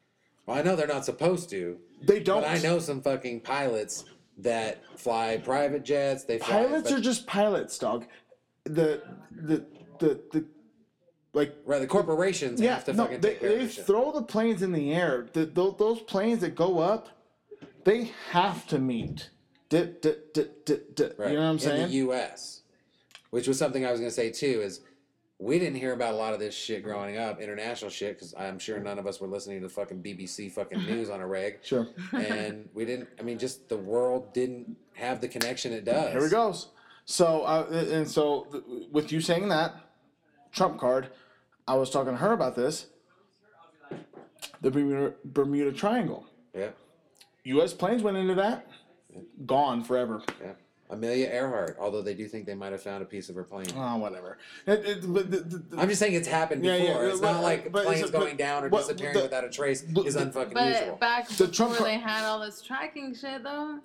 [0.47, 2.43] Well, I know they're not supposed to, They don't.
[2.43, 4.05] but I know some fucking pilots
[4.39, 6.25] that fly private jets.
[6.25, 8.07] They fly, pilots are just pilots, dog.
[8.75, 9.65] The the
[9.99, 10.45] the the
[11.33, 11.81] like right.
[11.81, 13.87] The corporations yeah, have to no, fucking they, take care they shit.
[13.87, 15.27] throw the planes in the air.
[15.33, 17.09] The, those, those planes that go up,
[17.85, 19.31] they have to meet.
[19.69, 21.31] D- d- d- d- d- Right.
[21.31, 21.89] You know what I'm In saying?
[21.89, 22.63] the U.S.,
[23.31, 24.81] which was something I was going to say too, is
[25.39, 28.59] we didn't hear about a lot of this shit growing up, international shit, because I'm
[28.59, 31.59] sure none of us were listening to the fucking BBC fucking news on a reg.
[31.63, 31.87] Sure.
[32.15, 33.09] And we didn't.
[33.21, 36.13] I mean, just the world didn't have the connection it does.
[36.13, 36.69] Here we goes.
[37.11, 39.75] So, uh, and so th- with you saying that,
[40.53, 41.09] Trump card,
[41.67, 42.89] I was talking to her about this.
[44.61, 46.27] The Bermuda, Bermuda Triangle.
[46.55, 46.69] Yeah,
[47.45, 47.73] U.S.
[47.73, 48.67] planes went into that,
[49.47, 50.21] gone forever.
[50.43, 50.53] yeah.
[50.91, 53.67] Amelia Earhart, although they do think they might have found a piece of her plane.
[53.75, 54.37] Oh, whatever.
[54.67, 56.77] It- it- but the- the- the- I'm just saying it's happened before.
[56.77, 59.23] yeah, it's but- not like but planes it's but- going down or but disappearing the-
[59.23, 60.97] without a trace the- is the- unfucking But usual.
[60.97, 63.81] back The before Trump pro- they had all this tracking shit, though.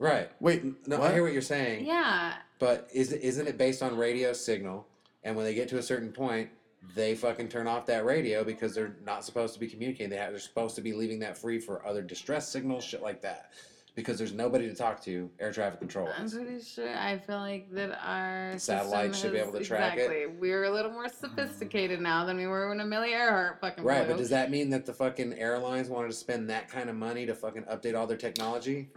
[0.00, 0.30] Right.
[0.40, 1.10] Wait, No, what?
[1.10, 1.84] I hear what you're saying.
[1.86, 2.32] Yeah.
[2.58, 4.86] But is it, isn't it based on radio signal?
[5.22, 6.48] And when they get to a certain point,
[6.94, 10.08] they fucking turn off that radio because they're not supposed to be communicating.
[10.10, 13.20] They have, they're supposed to be leaving that free for other distress signals, shit like
[13.20, 13.52] that.
[13.94, 16.08] Because there's nobody to talk to, air traffic control.
[16.16, 16.96] I'm pretty sure.
[16.96, 20.04] I feel like that our Satellites system should be able to track it.
[20.04, 20.26] exactly.
[20.40, 24.14] We're a little more sophisticated now than we were when Amelia Earhart fucking Right, flew.
[24.14, 27.26] but does that mean that the fucking airlines wanted to spend that kind of money
[27.26, 28.88] to fucking update all their technology?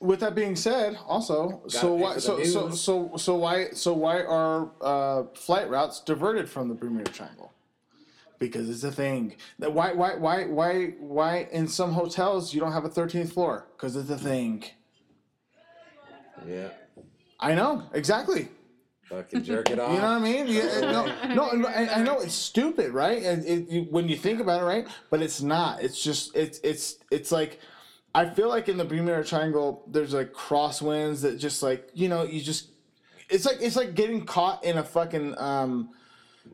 [0.00, 2.80] With that being said, also, so pay why, for the so, so, news.
[2.80, 7.52] so, so why, so why are uh, flight routes diverted from the Bermuda Triangle?
[8.38, 9.36] Because it's a thing.
[9.58, 11.48] That why, why, why, why, why?
[11.52, 14.64] In some hotels, you don't have a thirteenth floor because it's a thing.
[16.48, 16.68] Yeah.
[17.38, 18.48] I know exactly.
[19.04, 19.92] Fucking jerk it off.
[19.92, 20.46] You know what I mean?
[20.46, 23.22] Yeah, no, no, no, I, I know it's stupid, right?
[23.22, 24.86] And it, you, when you think about it, right?
[25.10, 25.82] But it's not.
[25.82, 27.60] It's just it's it's it's like
[28.14, 32.24] I feel like in the Bermuda Triangle, there's like crosswinds that just like you know
[32.24, 32.68] you just
[33.28, 35.90] it's like it's like getting caught in a fucking um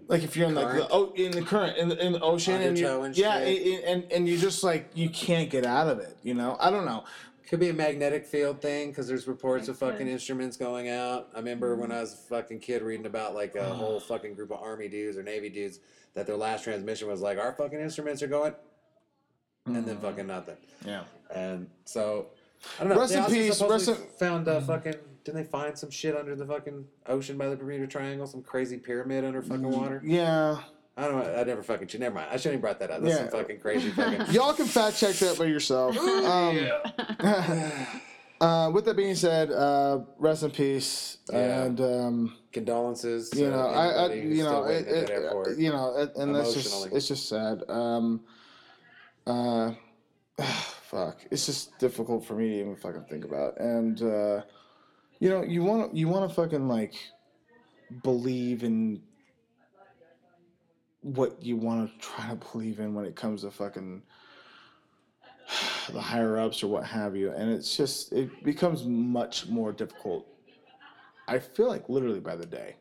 [0.09, 0.91] like if you're in like the Current?
[0.93, 3.85] oh in the current in the, in the ocean and you and yeah shit.
[3.85, 6.17] and, and and you just like you can't get out of it.
[6.23, 7.05] You know I don't know.
[7.49, 11.29] Could be a magnetic field thing because there's reports of fucking instruments going out.
[11.33, 14.51] I remember when I was a fucking kid reading about like a whole fucking group
[14.51, 15.79] of army dudes or navy dudes
[16.15, 18.53] that their last transmission was like, our fucking instruments are going,
[19.67, 20.57] and then fucking nothing.
[20.85, 21.03] Yeah.
[21.35, 22.27] And so
[22.81, 23.01] I don't know.
[23.01, 24.95] Rest they in also peace, supposedly rest in- found uh, fucking.
[25.25, 28.27] Didn't they find some shit under the fucking ocean by the Bermuda Triangle?
[28.29, 30.01] Some crazy pyramid under fucking water.
[30.05, 30.59] Yeah.
[30.97, 31.35] I don't know.
[31.41, 31.89] I never fucking.
[32.01, 32.29] Never mind.
[32.31, 33.03] I shouldn't have brought that up.
[33.03, 33.29] That's Yeah.
[33.29, 34.33] some fucking crazy fucking.
[34.33, 35.97] Y'all can fact check that by yourself.
[36.27, 36.71] Um,
[38.41, 41.65] uh, with that being said, uh, rest in peace, Yeah.
[41.65, 43.33] and um, Condolences.
[43.35, 46.69] you know, I, I you know, still it, it, you know, it, and that's just
[46.69, 46.97] Emotionally.
[46.97, 47.63] it's just sad.
[47.69, 48.21] Um,
[49.27, 49.73] uh,
[50.43, 54.43] fuck, it's just difficult for me to even fucking think about, and uh,
[55.19, 56.95] you know, you want you want to fucking like
[58.03, 59.01] believe in
[61.03, 64.03] what you want to try to believe in when it comes to fucking
[65.93, 67.31] the higher ups or what have you.
[67.33, 70.27] And it's just it becomes much more difficult
[71.29, 72.77] i feel like literally by the day.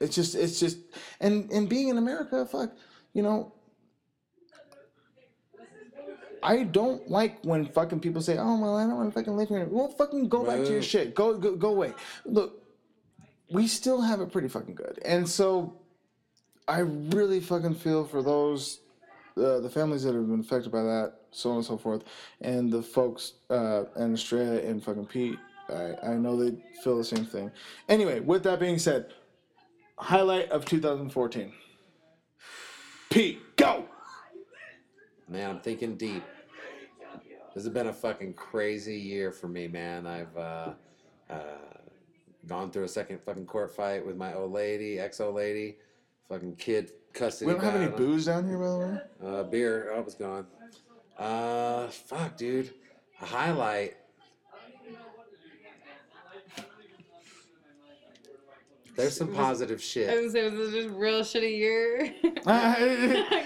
[0.00, 0.78] It's just it's just
[1.20, 2.72] and and being in america fuck
[3.12, 3.52] you know
[6.42, 9.48] I don't like when fucking people say, "Oh well, I don't want to fucking live
[9.48, 11.14] here." Well, fucking go back to your shit.
[11.14, 11.94] Go go go away.
[12.24, 12.62] Look,
[13.50, 15.80] we still have it pretty fucking good, and so
[16.68, 18.80] I really fucking feel for those
[19.36, 22.04] uh, the families that have been affected by that, so on and so forth,
[22.40, 25.38] and the folks uh, and Astraea and fucking Pete.
[25.68, 27.50] I, I know they feel the same thing.
[27.88, 29.12] Anyway, with that being said,
[29.98, 31.52] highlight of 2014.
[33.10, 33.84] Pete, go.
[35.30, 36.24] Man, I'm thinking deep.
[37.54, 40.04] This has been a fucking crazy year for me, man.
[40.04, 40.72] I've uh,
[41.30, 41.36] uh,
[42.48, 45.76] gone through a second fucking court fight with my old lady, ex old lady,
[46.28, 47.46] fucking kid custody.
[47.46, 48.06] We don't have any battle.
[48.06, 48.98] booze down here, by the way.
[49.24, 50.46] Uh, beer, oh, it was gone.
[51.16, 52.72] Uh, fuck, dude.
[53.20, 53.94] A highlight.
[58.96, 60.22] There's some positive I shit.
[60.22, 62.12] was it was just real shitty year.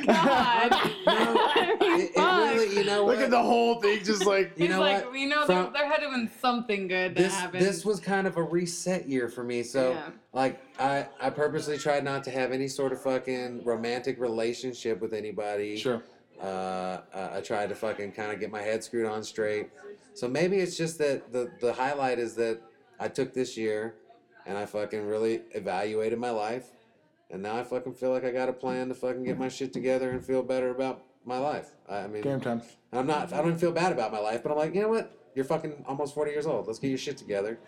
[0.06, 0.90] God.
[1.06, 3.16] No, I mean, It, it really, you know what?
[3.16, 5.12] Look at the whole thing, just like You He's know like, what?
[5.12, 7.64] we know From- there, there had to have been something good that this happened.
[7.64, 9.62] this was kind of a reset year for me.
[9.62, 10.10] So Yeah.
[10.32, 15.12] like I I purposely tried not to have any sort of fucking romantic relationship with
[15.12, 15.76] anybody.
[15.76, 16.02] sure.
[16.42, 16.46] Uh,
[17.14, 19.70] uh, I tried to fucking kind of get my head screwed on straight.
[20.14, 22.60] So maybe it's just that the the highlight is that
[22.98, 23.94] I took this year
[24.46, 26.70] and I fucking really evaluated my life.
[27.30, 29.72] And now I fucking feel like I got a plan to fucking get my shit
[29.72, 31.70] together and feel better about my life.
[31.88, 32.62] I I mean, Game time.
[32.92, 33.32] I'm not.
[33.32, 35.18] I don't feel bad about my life, but I'm like, you know what?
[35.34, 36.66] You're fucking almost 40 years old.
[36.66, 37.58] Let's get your shit together,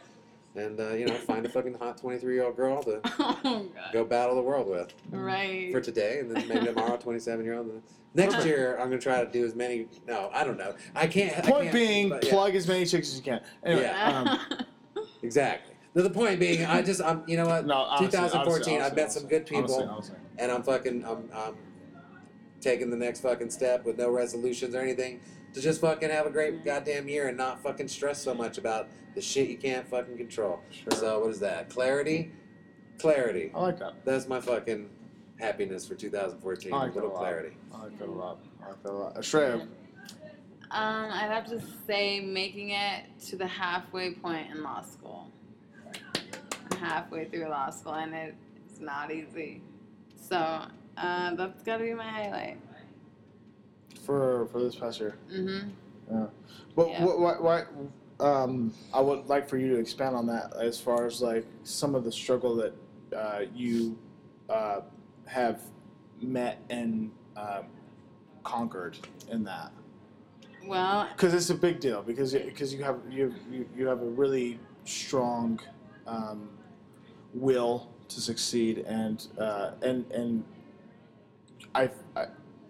[0.55, 4.05] and uh, you know, find a fucking hot 23 year old girl to oh go
[4.05, 5.73] battle the world with Right.
[5.73, 7.83] for today, and then maybe tomorrow, 27 year old.
[8.15, 9.89] Next year, I'm gonna try to do as many.
[10.07, 10.75] No, I don't know.
[10.95, 11.37] I can't.
[11.39, 13.41] I Point can't- being, but yeah, plug as many chicks as you can.
[13.65, 14.39] Anyway, Yeah.
[14.95, 15.75] um, exactly.
[15.97, 17.65] No, the point being, I just, I'm, you know what?
[17.65, 20.17] No, honestly, 2014, honestly, I met honestly, some good people, honestly, honestly.
[20.37, 21.55] and I'm fucking, I'm, I'm
[22.61, 25.21] taking the next fucking step with no resolutions or anything
[25.55, 28.89] to just fucking have a great goddamn year and not fucking stress so much about
[29.15, 30.61] the shit you can't fucking control.
[30.71, 30.93] Sure.
[30.93, 31.71] So what is that?
[31.71, 32.31] Clarity,
[32.99, 33.51] clarity.
[33.55, 33.95] I like that.
[34.05, 34.91] That's my fucking
[35.41, 36.75] happiness for 2014.
[36.75, 37.57] I a like that little a clarity.
[37.75, 38.39] I like that a lot.
[38.63, 39.15] I like that a lot.
[39.15, 39.63] Astraea.
[39.63, 39.71] Um,
[40.71, 45.31] I'd have to say making it to the halfway point in law school.
[46.81, 49.63] Halfway through law school, and it's not easy.
[50.17, 50.37] So
[50.97, 52.59] uh, that's got to be my highlight.
[54.05, 55.17] for for this past year.
[55.33, 55.69] Mm-hmm.
[56.77, 57.05] But Yeah.
[57.05, 57.67] what, what, what
[58.21, 61.95] um, I would like for you to expand on that as far as like some
[61.95, 62.75] of the struggle that
[63.17, 63.99] uh, you
[64.49, 64.81] uh,
[65.27, 65.61] have
[66.21, 67.65] met and um,
[68.45, 68.97] conquered
[69.31, 69.73] in that,
[70.65, 72.03] Well, because it's a big deal.
[72.03, 75.59] Because because you have you, you you have a really strong
[76.07, 76.49] um,
[77.37, 80.45] will to succeed, and uh, and and
[81.75, 82.27] I, I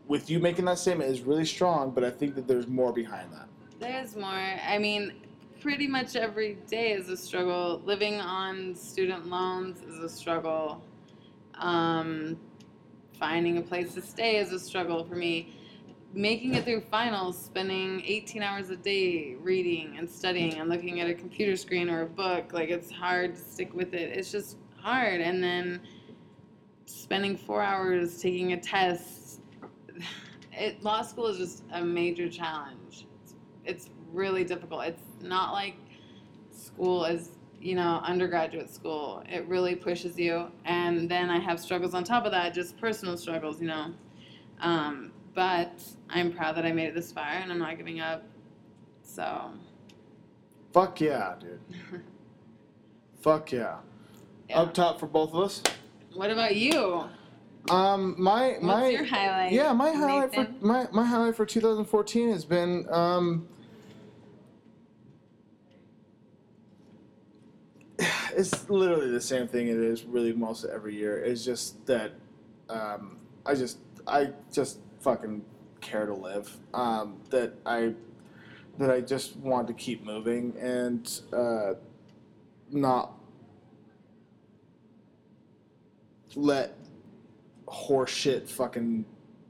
[0.07, 1.91] with you making that statement is really strong.
[1.91, 3.49] But I think that there's more behind that.
[3.79, 4.31] there's more.
[4.31, 5.12] I mean,
[5.61, 7.83] pretty much every day is a struggle.
[7.85, 10.83] Living on student loans is a struggle.
[11.55, 12.39] Um,
[13.19, 15.55] finding a place to stay is a struggle for me.
[16.17, 21.11] Making it through finals, spending 18 hours a day reading and studying and looking at
[21.11, 24.17] a computer screen or a book, like it's hard to stick with it.
[24.17, 25.21] It's just hard.
[25.21, 25.83] And then
[26.87, 29.43] spending four hours taking a test.
[30.59, 33.07] It, law school is just a major challenge.
[33.23, 33.35] It's,
[33.67, 34.87] it's really difficult.
[34.87, 35.77] It's not like
[36.51, 39.23] school is, you know, undergraduate school.
[39.29, 40.51] It really pushes you.
[40.64, 43.93] And then I have struggles on top of that, just personal struggles, you know.
[44.61, 45.70] Um, but
[46.09, 48.24] I'm proud that I made it this far and I'm not giving up.
[49.03, 49.53] So,
[50.72, 51.61] Fuck yeah, dude.
[53.20, 53.76] Fuck yeah.
[54.49, 54.61] yeah.
[54.61, 55.62] Up top for both of us.
[56.14, 57.05] What about you?
[57.70, 59.53] Um, my What's my your highlight?
[59.53, 60.59] yeah, my highlight Nathan?
[60.59, 63.47] for my my highlight for 2014 has been um.
[68.37, 71.18] It's literally the same thing it is really most every year.
[71.24, 72.12] It's just that
[72.68, 73.16] um,
[73.47, 75.40] I just I just fucking
[75.80, 76.57] care to live.
[76.74, 77.94] Um, that I
[78.78, 81.74] that I just want to keep moving and uh,
[82.72, 83.12] not
[86.34, 86.76] let
[87.68, 89.07] horseshit fucking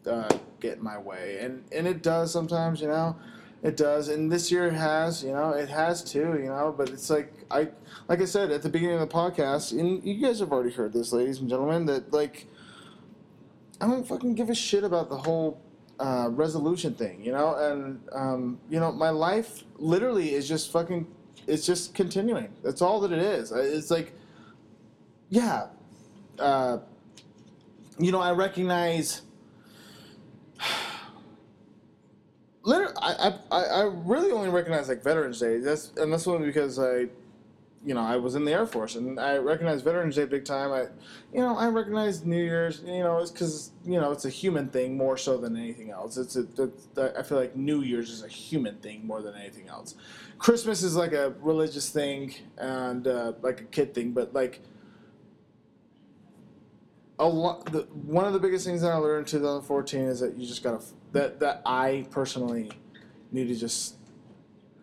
[0.07, 0.28] uh,
[0.61, 1.38] get in my way.
[1.40, 3.16] And and it does sometimes, you know.
[3.62, 4.09] It does.
[4.09, 7.32] And this year it has, you know, it has too, you know, but it's like
[7.50, 7.68] I
[8.09, 10.92] like I said at the beginning of the podcast, and you guys have already heard
[10.92, 12.46] this, ladies and gentlemen, that like
[13.81, 15.61] I don't fucking give a shit about the whole
[15.99, 21.07] uh, resolution thing, you know, and um, you know, my life literally is just fucking,
[21.47, 22.49] it's just continuing.
[22.62, 23.53] That's all that it is.
[23.53, 24.12] It's like,
[25.29, 25.66] yeah,
[26.39, 26.79] uh,
[27.99, 29.22] you know, I recognize.
[32.62, 35.59] Literally, I, I, I really only recognize like Veterans Day.
[35.59, 37.07] That's and that's only because I,
[37.87, 40.72] you know, I was in the Air Force and I recognize Veterans Day big time.
[40.72, 40.89] I,
[41.32, 42.82] you know, I recognize New Year's.
[42.84, 46.16] You know, it's because you know it's a human thing more so than anything else.
[46.16, 49.68] It's a, it's, I feel like New Year's is a human thing more than anything
[49.68, 49.95] else.
[50.39, 54.62] Christmas is like a religious thing and uh, like a kid thing, but like
[57.20, 57.70] a lot.
[57.70, 60.64] The, one of the biggest things that I learned in 2014 is that you just
[60.64, 60.82] gotta
[61.12, 62.72] that that I personally
[63.30, 63.95] need to just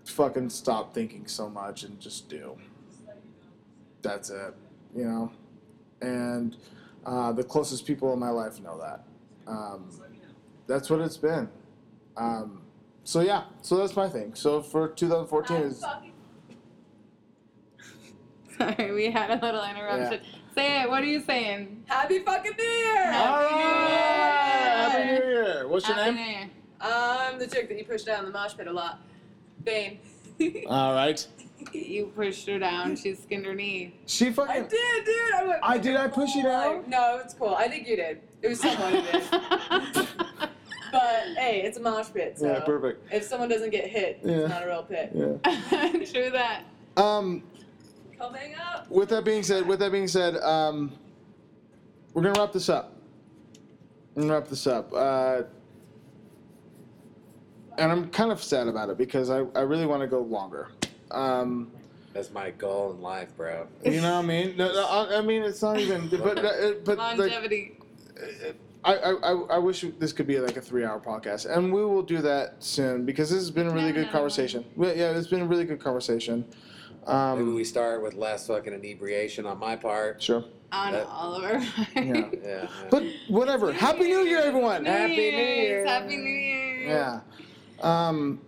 [0.05, 2.57] fucking stop thinking so much and just do.
[4.03, 4.53] That's it,
[4.95, 5.31] you know.
[6.01, 6.55] And
[7.05, 9.03] uh, the closest people in my life know that.
[9.47, 9.89] Um,
[10.67, 11.49] that's what it's been.
[12.15, 12.61] Um,
[13.03, 14.35] so yeah, so that's my thing.
[14.35, 15.79] So for 2014 is
[18.57, 20.21] Sorry, we had a little interruption.
[20.53, 20.89] Say it.
[20.89, 21.83] What are you saying?
[21.87, 23.05] Happy fucking New Year!
[23.07, 24.75] all Happy New right.
[24.75, 25.19] Happy Year.
[25.19, 25.67] New Year.
[25.67, 26.15] What's your name?
[26.15, 26.49] New Year.
[26.79, 28.99] I'm the chick that you pushed down in the mosh pit a lot.
[29.63, 29.99] Bane.
[30.67, 31.25] All right.
[31.73, 32.95] You pushed her down.
[32.95, 33.95] She skinned her knee.
[34.05, 34.51] She fucking.
[34.51, 35.33] I did, dude.
[35.35, 35.59] I went.
[35.63, 35.95] I did.
[35.95, 36.77] I push you down.
[36.77, 37.55] Like, no, it's cool.
[37.55, 38.21] I think you did.
[38.41, 40.07] It was someone who did.
[40.91, 43.11] But hey, it's a mosh pit, so Yeah, perfect.
[43.11, 44.33] if someone doesn't get hit, Yeah.
[44.41, 45.11] it's not a real pit.
[45.15, 45.91] Yeah.
[46.11, 46.65] True that.
[46.97, 47.41] Um.
[48.15, 48.87] Come hang up.
[48.91, 50.91] With that being said, with that being said, um,
[52.13, 52.95] we're gonna wrap this up.
[54.15, 54.93] I'm gonna wrap this up.
[54.93, 55.41] Uh,
[57.79, 60.69] and I'm kind of sad about it because I, I really want to go longer.
[61.13, 61.71] Um,
[62.13, 63.67] That's my goal in life, bro.
[63.83, 64.57] you know what I mean?
[64.57, 66.07] No, no, I, I mean it's not even.
[66.09, 66.35] But
[66.85, 67.77] but like, Longevity.
[68.85, 71.83] I, I, I- I wish this could be like a three hour podcast, and we
[71.85, 74.11] will do that soon because this has been a really No, good no, no.
[74.11, 74.65] conversation.
[74.75, 76.45] Well, Yeah, it's been a really good conversation.
[77.05, 80.21] Maybe Um, we start with less fucking inebriation on my part.
[80.21, 80.43] sure.
[80.71, 82.03] On That- all of our Yeah.
[82.03, 82.29] Yeah.
[82.43, 82.67] yeah.
[82.89, 83.71] But whatever.
[83.71, 84.85] Happy New Year, everyone.
[84.85, 85.85] Happy New Year.
[85.85, 86.87] Happy New Year.
[86.87, 87.19] Yeah.
[87.81, 88.41] Um.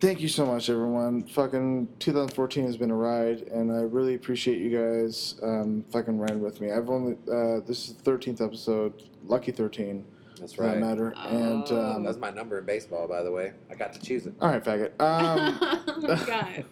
[0.00, 1.24] Thank you so much, everyone.
[1.24, 6.40] Fucking 2014 has been a ride, and I really appreciate you guys um, fucking riding
[6.40, 6.72] with me.
[6.72, 10.02] I've only uh, this is the 13th episode, lucky 13
[10.38, 10.78] That's for that right.
[10.80, 11.12] matter.
[11.18, 11.92] And Oh.
[11.96, 13.52] um, That's my number in baseball, by the way.
[13.70, 14.32] I got to choose it.
[14.40, 14.98] all right, faggot.
[15.02, 16.64] Um, oh my god.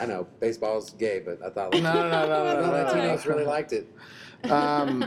[0.00, 3.26] I know baseball's gay, but I thought no, like, no, no, no, no, no, Latinos
[3.26, 3.88] really liked it.
[4.44, 5.04] Um,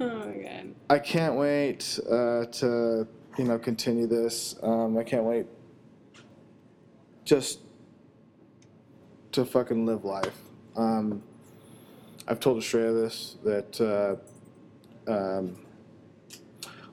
[0.00, 0.74] oh my god.
[0.90, 3.08] I can't wait uh, to
[3.38, 4.54] you know continue this.
[4.62, 5.46] Um, I can't wait
[7.28, 7.60] just
[9.32, 10.38] to fucking live life.
[10.76, 11.22] Um,
[12.26, 14.18] I've told Astraea this that
[15.06, 15.58] uh, um,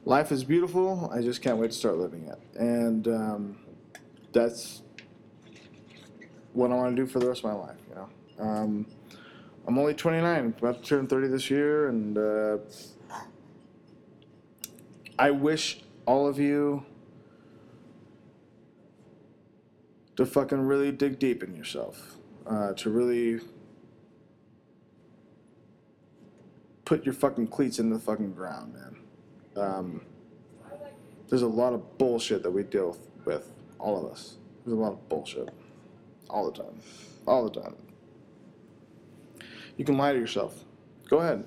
[0.03, 1.09] life is beautiful.
[1.13, 3.57] I just can't wait to start living it, and um,
[4.33, 4.81] that's
[6.51, 7.77] what I want to do for the rest of my life.
[7.89, 8.09] You know.
[8.37, 8.85] Um,
[9.65, 12.57] I'm only 29, about to turn 30 this year, and uh,
[15.17, 16.85] I wish all of you
[20.15, 23.41] to fucking really dig deep in yourself, uh, to really
[26.85, 28.97] put your fucking cleats in the fucking ground, man.
[29.57, 30.01] Um,
[31.29, 34.37] there's a lot of bullshit that we deal with, all of us.
[34.65, 35.49] There's a lot of bullshit,
[36.29, 36.79] all the time,
[37.27, 37.75] all the time.
[39.77, 40.63] You can lie to yourself.
[41.09, 41.43] Go ahead.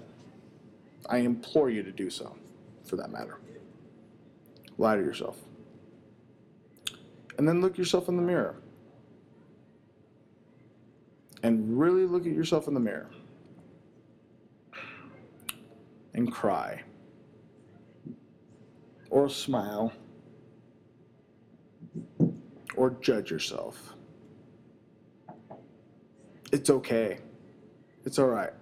[1.09, 2.37] I implore you to do so,
[2.85, 3.39] for that matter.
[4.77, 5.39] Lie to yourself.
[7.39, 8.57] And then look yourself in the mirror.
[11.45, 13.09] And really look at yourself in the mirror.
[16.15, 16.83] And cry.
[19.09, 19.93] Or smile.
[22.77, 23.95] Or judge yourself.
[26.51, 27.19] It's okay.
[28.05, 28.53] It's alright.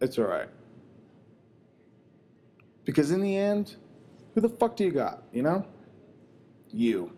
[0.00, 0.48] It's alright.
[2.84, 3.76] Because in the end,
[4.34, 5.66] who the fuck do you got, you know?
[6.70, 7.12] You.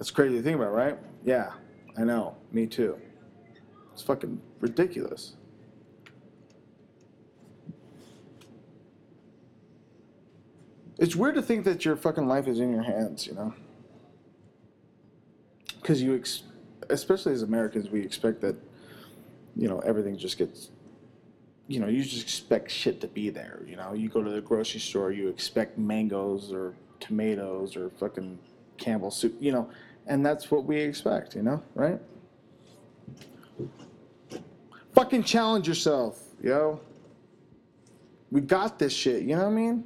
[0.00, 0.96] That's crazy to think about, right?
[1.26, 1.52] Yeah,
[1.98, 2.34] I know.
[2.52, 2.96] Me too.
[3.92, 5.34] It's fucking ridiculous.
[10.96, 13.52] It's weird to think that your fucking life is in your hands, you know?
[15.82, 16.44] Because you, ex-
[16.88, 18.56] especially as Americans, we expect that,
[19.54, 20.70] you know, everything just gets
[21.68, 23.62] you know, you just expect shit to be there.
[23.66, 28.38] You know, you go to the grocery store, you expect mangoes or tomatoes or fucking
[28.78, 29.70] Campbell soup, you know,
[30.06, 32.00] and that's what we expect, you know, right?
[34.94, 36.80] Fucking challenge yourself, yo.
[38.30, 39.84] We got this shit, you know what I mean?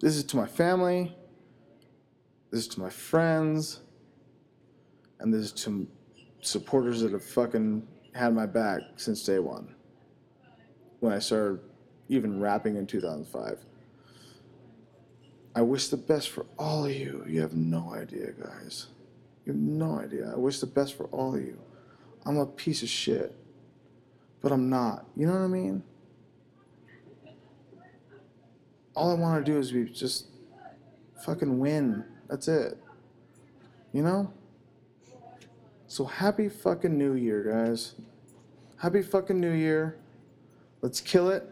[0.00, 1.16] This is to my family,
[2.50, 3.80] this is to my friends,
[5.20, 5.86] and this is to
[6.42, 9.74] supporters that have fucking had my back since day one.
[11.00, 11.60] When I started
[12.08, 13.58] even rapping in 2005.
[15.54, 17.24] I wish the best for all of you.
[17.28, 18.88] You have no idea, guys.
[19.44, 20.32] You have no idea.
[20.32, 21.58] I wish the best for all of you.
[22.26, 23.34] I'm a piece of shit.
[24.40, 25.06] But I'm not.
[25.16, 25.82] You know what I mean?
[28.94, 30.26] All I want to do is be just
[31.24, 32.04] fucking win.
[32.28, 32.76] That's it.
[33.92, 34.32] You know?
[35.86, 37.94] So happy fucking new year, guys.
[38.78, 39.96] Happy fucking new year.
[40.82, 41.48] Let's kill it.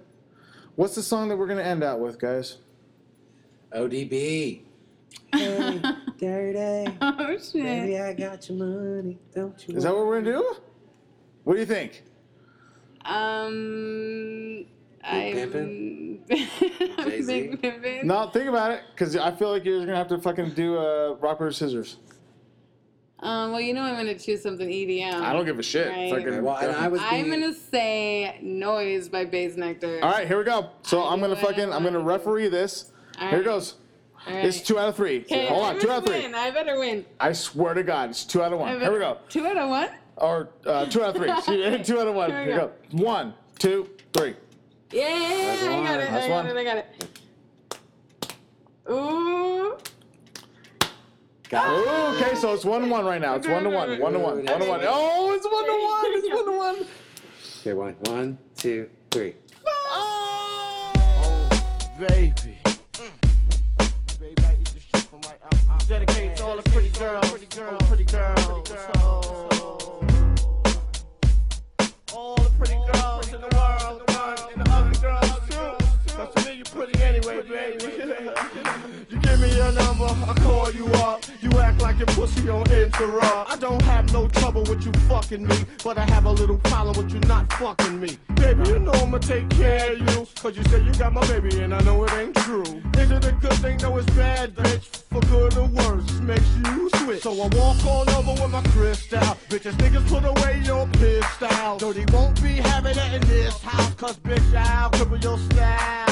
[0.75, 2.59] What's the song that we're gonna end out with, guys?
[3.77, 4.63] ODB.
[6.19, 6.93] Dirty.
[7.03, 7.55] Oh shit.
[7.55, 9.19] Baby, I got your money.
[9.35, 9.77] Don't you?
[9.77, 10.55] Is that what we're gonna do?
[11.45, 12.03] What do you think?
[13.05, 14.67] Um,
[15.03, 16.19] I'm Pimpin'?
[16.29, 17.51] Big Jay-Z?
[17.63, 18.05] Pimpin'.
[18.05, 21.17] No, think about it, because I feel like you're gonna have to fucking do uh,
[21.21, 21.97] rock paper scissors.
[23.21, 25.15] Um, well, you know I'm gonna choose something EDM.
[25.15, 25.89] I don't give a shit.
[25.89, 26.11] Right.
[26.13, 30.03] Fucking- Well, and I was I'm being- gonna say "Noise" by Bassnectar.
[30.03, 30.71] All right, here we go.
[30.83, 32.92] So I I'm gonna do what I fucking I'm gonna referee this.
[33.21, 33.75] All Here it goes.
[34.27, 34.45] All right.
[34.45, 35.21] It's two out of three.
[35.21, 36.23] Okay, Hold I on, two out of three.
[36.23, 36.35] Win.
[36.35, 37.05] I better win.
[37.19, 38.81] I swear to God, it's two out of I one.
[38.81, 39.19] Here we go.
[39.29, 39.89] Two out of one.
[40.17, 41.41] Or uh, two out of three.
[41.43, 42.31] See, two out of one.
[42.31, 43.05] Here we Here we go.
[43.05, 44.35] One, two, three.
[44.93, 45.85] Yeah, That's I one.
[45.85, 46.11] got it.
[46.11, 46.47] That's I got one.
[46.47, 46.61] it.
[46.61, 46.87] I got it.
[48.91, 49.77] Ooh.
[51.55, 53.35] Oh, okay, so it's one to one right now.
[53.35, 53.99] It's one to one.
[54.01, 54.37] One to one.
[54.45, 54.81] One to one.
[54.85, 56.05] Oh, it's one to one.
[56.07, 56.87] It's one to one.
[57.61, 59.35] Okay, one, one, two, three.
[59.67, 60.93] Oh,
[61.99, 62.52] baby.
[66.53, 68.67] All the pretty girls, pretty pretty.
[68.67, 69.49] So,
[72.13, 74.12] all the pretty girls in the world,
[76.53, 76.93] and the ugly girls too.
[76.93, 77.85] Cause to me you pretty anyway, baby.
[79.11, 81.25] You give me your number, I call you up.
[81.41, 83.51] You act like your pussy on interrupt.
[83.51, 86.97] I don't have no trouble with you fucking me, but I have a little problem
[86.97, 88.19] with you not fucking me.
[88.35, 91.61] Baby, you know I'ma take care of you, cause you say you got my baby
[91.61, 92.83] and I know it ain't true.
[92.99, 93.79] Is it a good thing?
[93.79, 95.03] No, it's bad, bitch.
[95.11, 97.23] For good or worse, makes you switch.
[97.23, 99.21] So I walk all over with my crystal.
[99.49, 101.77] Bitches, niggas put away your pistol.
[101.79, 106.12] Dirty won't be having it in this house, cause bitch, I'll cripple your style.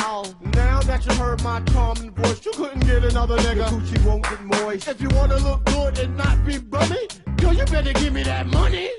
[0.55, 3.69] Now that you heard my charming voice, you couldn't get another nigga.
[3.69, 4.89] Coochie won't get moist.
[4.89, 7.09] If you wanna look good and not be bummy,
[7.41, 8.91] yo, you better give me that money.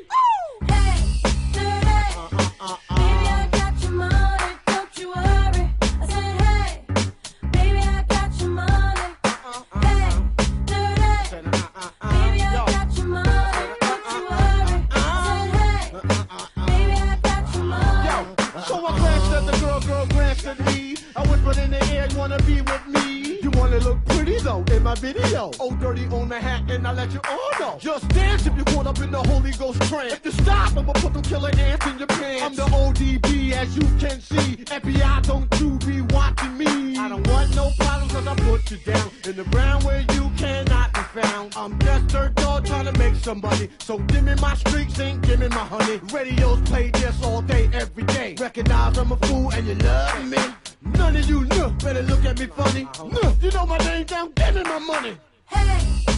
[24.91, 25.51] My video.
[25.59, 27.77] Oh, dirty on the hat, and I let you all know.
[27.79, 30.13] Just dance if you caught up in the Holy Ghost trance.
[30.13, 32.43] If you stop, I'ma put them killer ants in your pants.
[32.43, 34.65] I'm the ODB, as you can see.
[34.65, 36.97] FBI, don't you be watching me.
[36.97, 40.29] I don't want no problems, cause I put you down in the ground where you
[40.37, 41.53] cannot be found.
[41.55, 43.69] I'm just dirt dog trying to make some money.
[43.79, 46.01] So give me my streaks and give me my honey.
[46.11, 48.35] Radios play this all day, every day.
[48.37, 50.37] Recognize I'm a fool and you love me.
[50.83, 52.87] None of you know, better look at me funny.
[53.05, 55.17] No, you know my name down, give me my money.
[55.45, 56.10] Hey,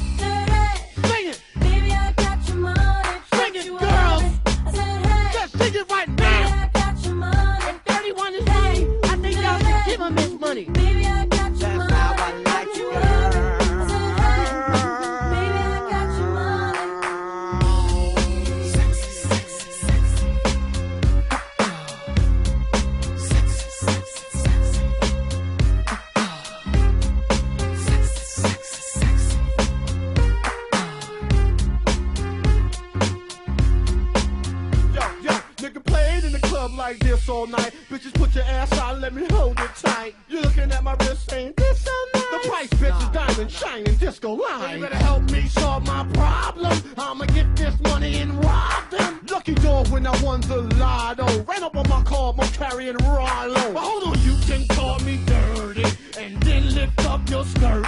[39.04, 40.16] let me hold it tight.
[40.30, 42.24] You're looking at my wrist saying, this so nice.
[42.32, 44.76] The price, bitch, is diamond shining disco line.
[44.78, 46.82] You better help me solve my problem.
[46.98, 49.20] I'ma get this money and rob them.
[49.30, 51.26] Lucky dog when I won the lotto.
[51.44, 53.74] Ran up on my car, I'm carrying Rollo.
[53.74, 55.84] But hold on, you can call me dirty.
[56.18, 57.86] And then lift up your skirt.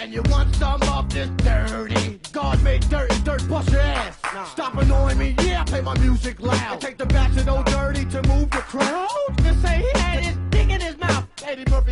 [0.00, 2.20] And you want some of this dirty?
[2.32, 4.16] God made dirt and dirt bust your ass.
[4.50, 6.72] Stop annoying me, yeah, I play my music loud.
[6.72, 7.06] And take the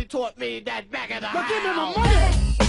[0.07, 2.57] taught me that back of the But give me my house.
[2.59, 2.66] money.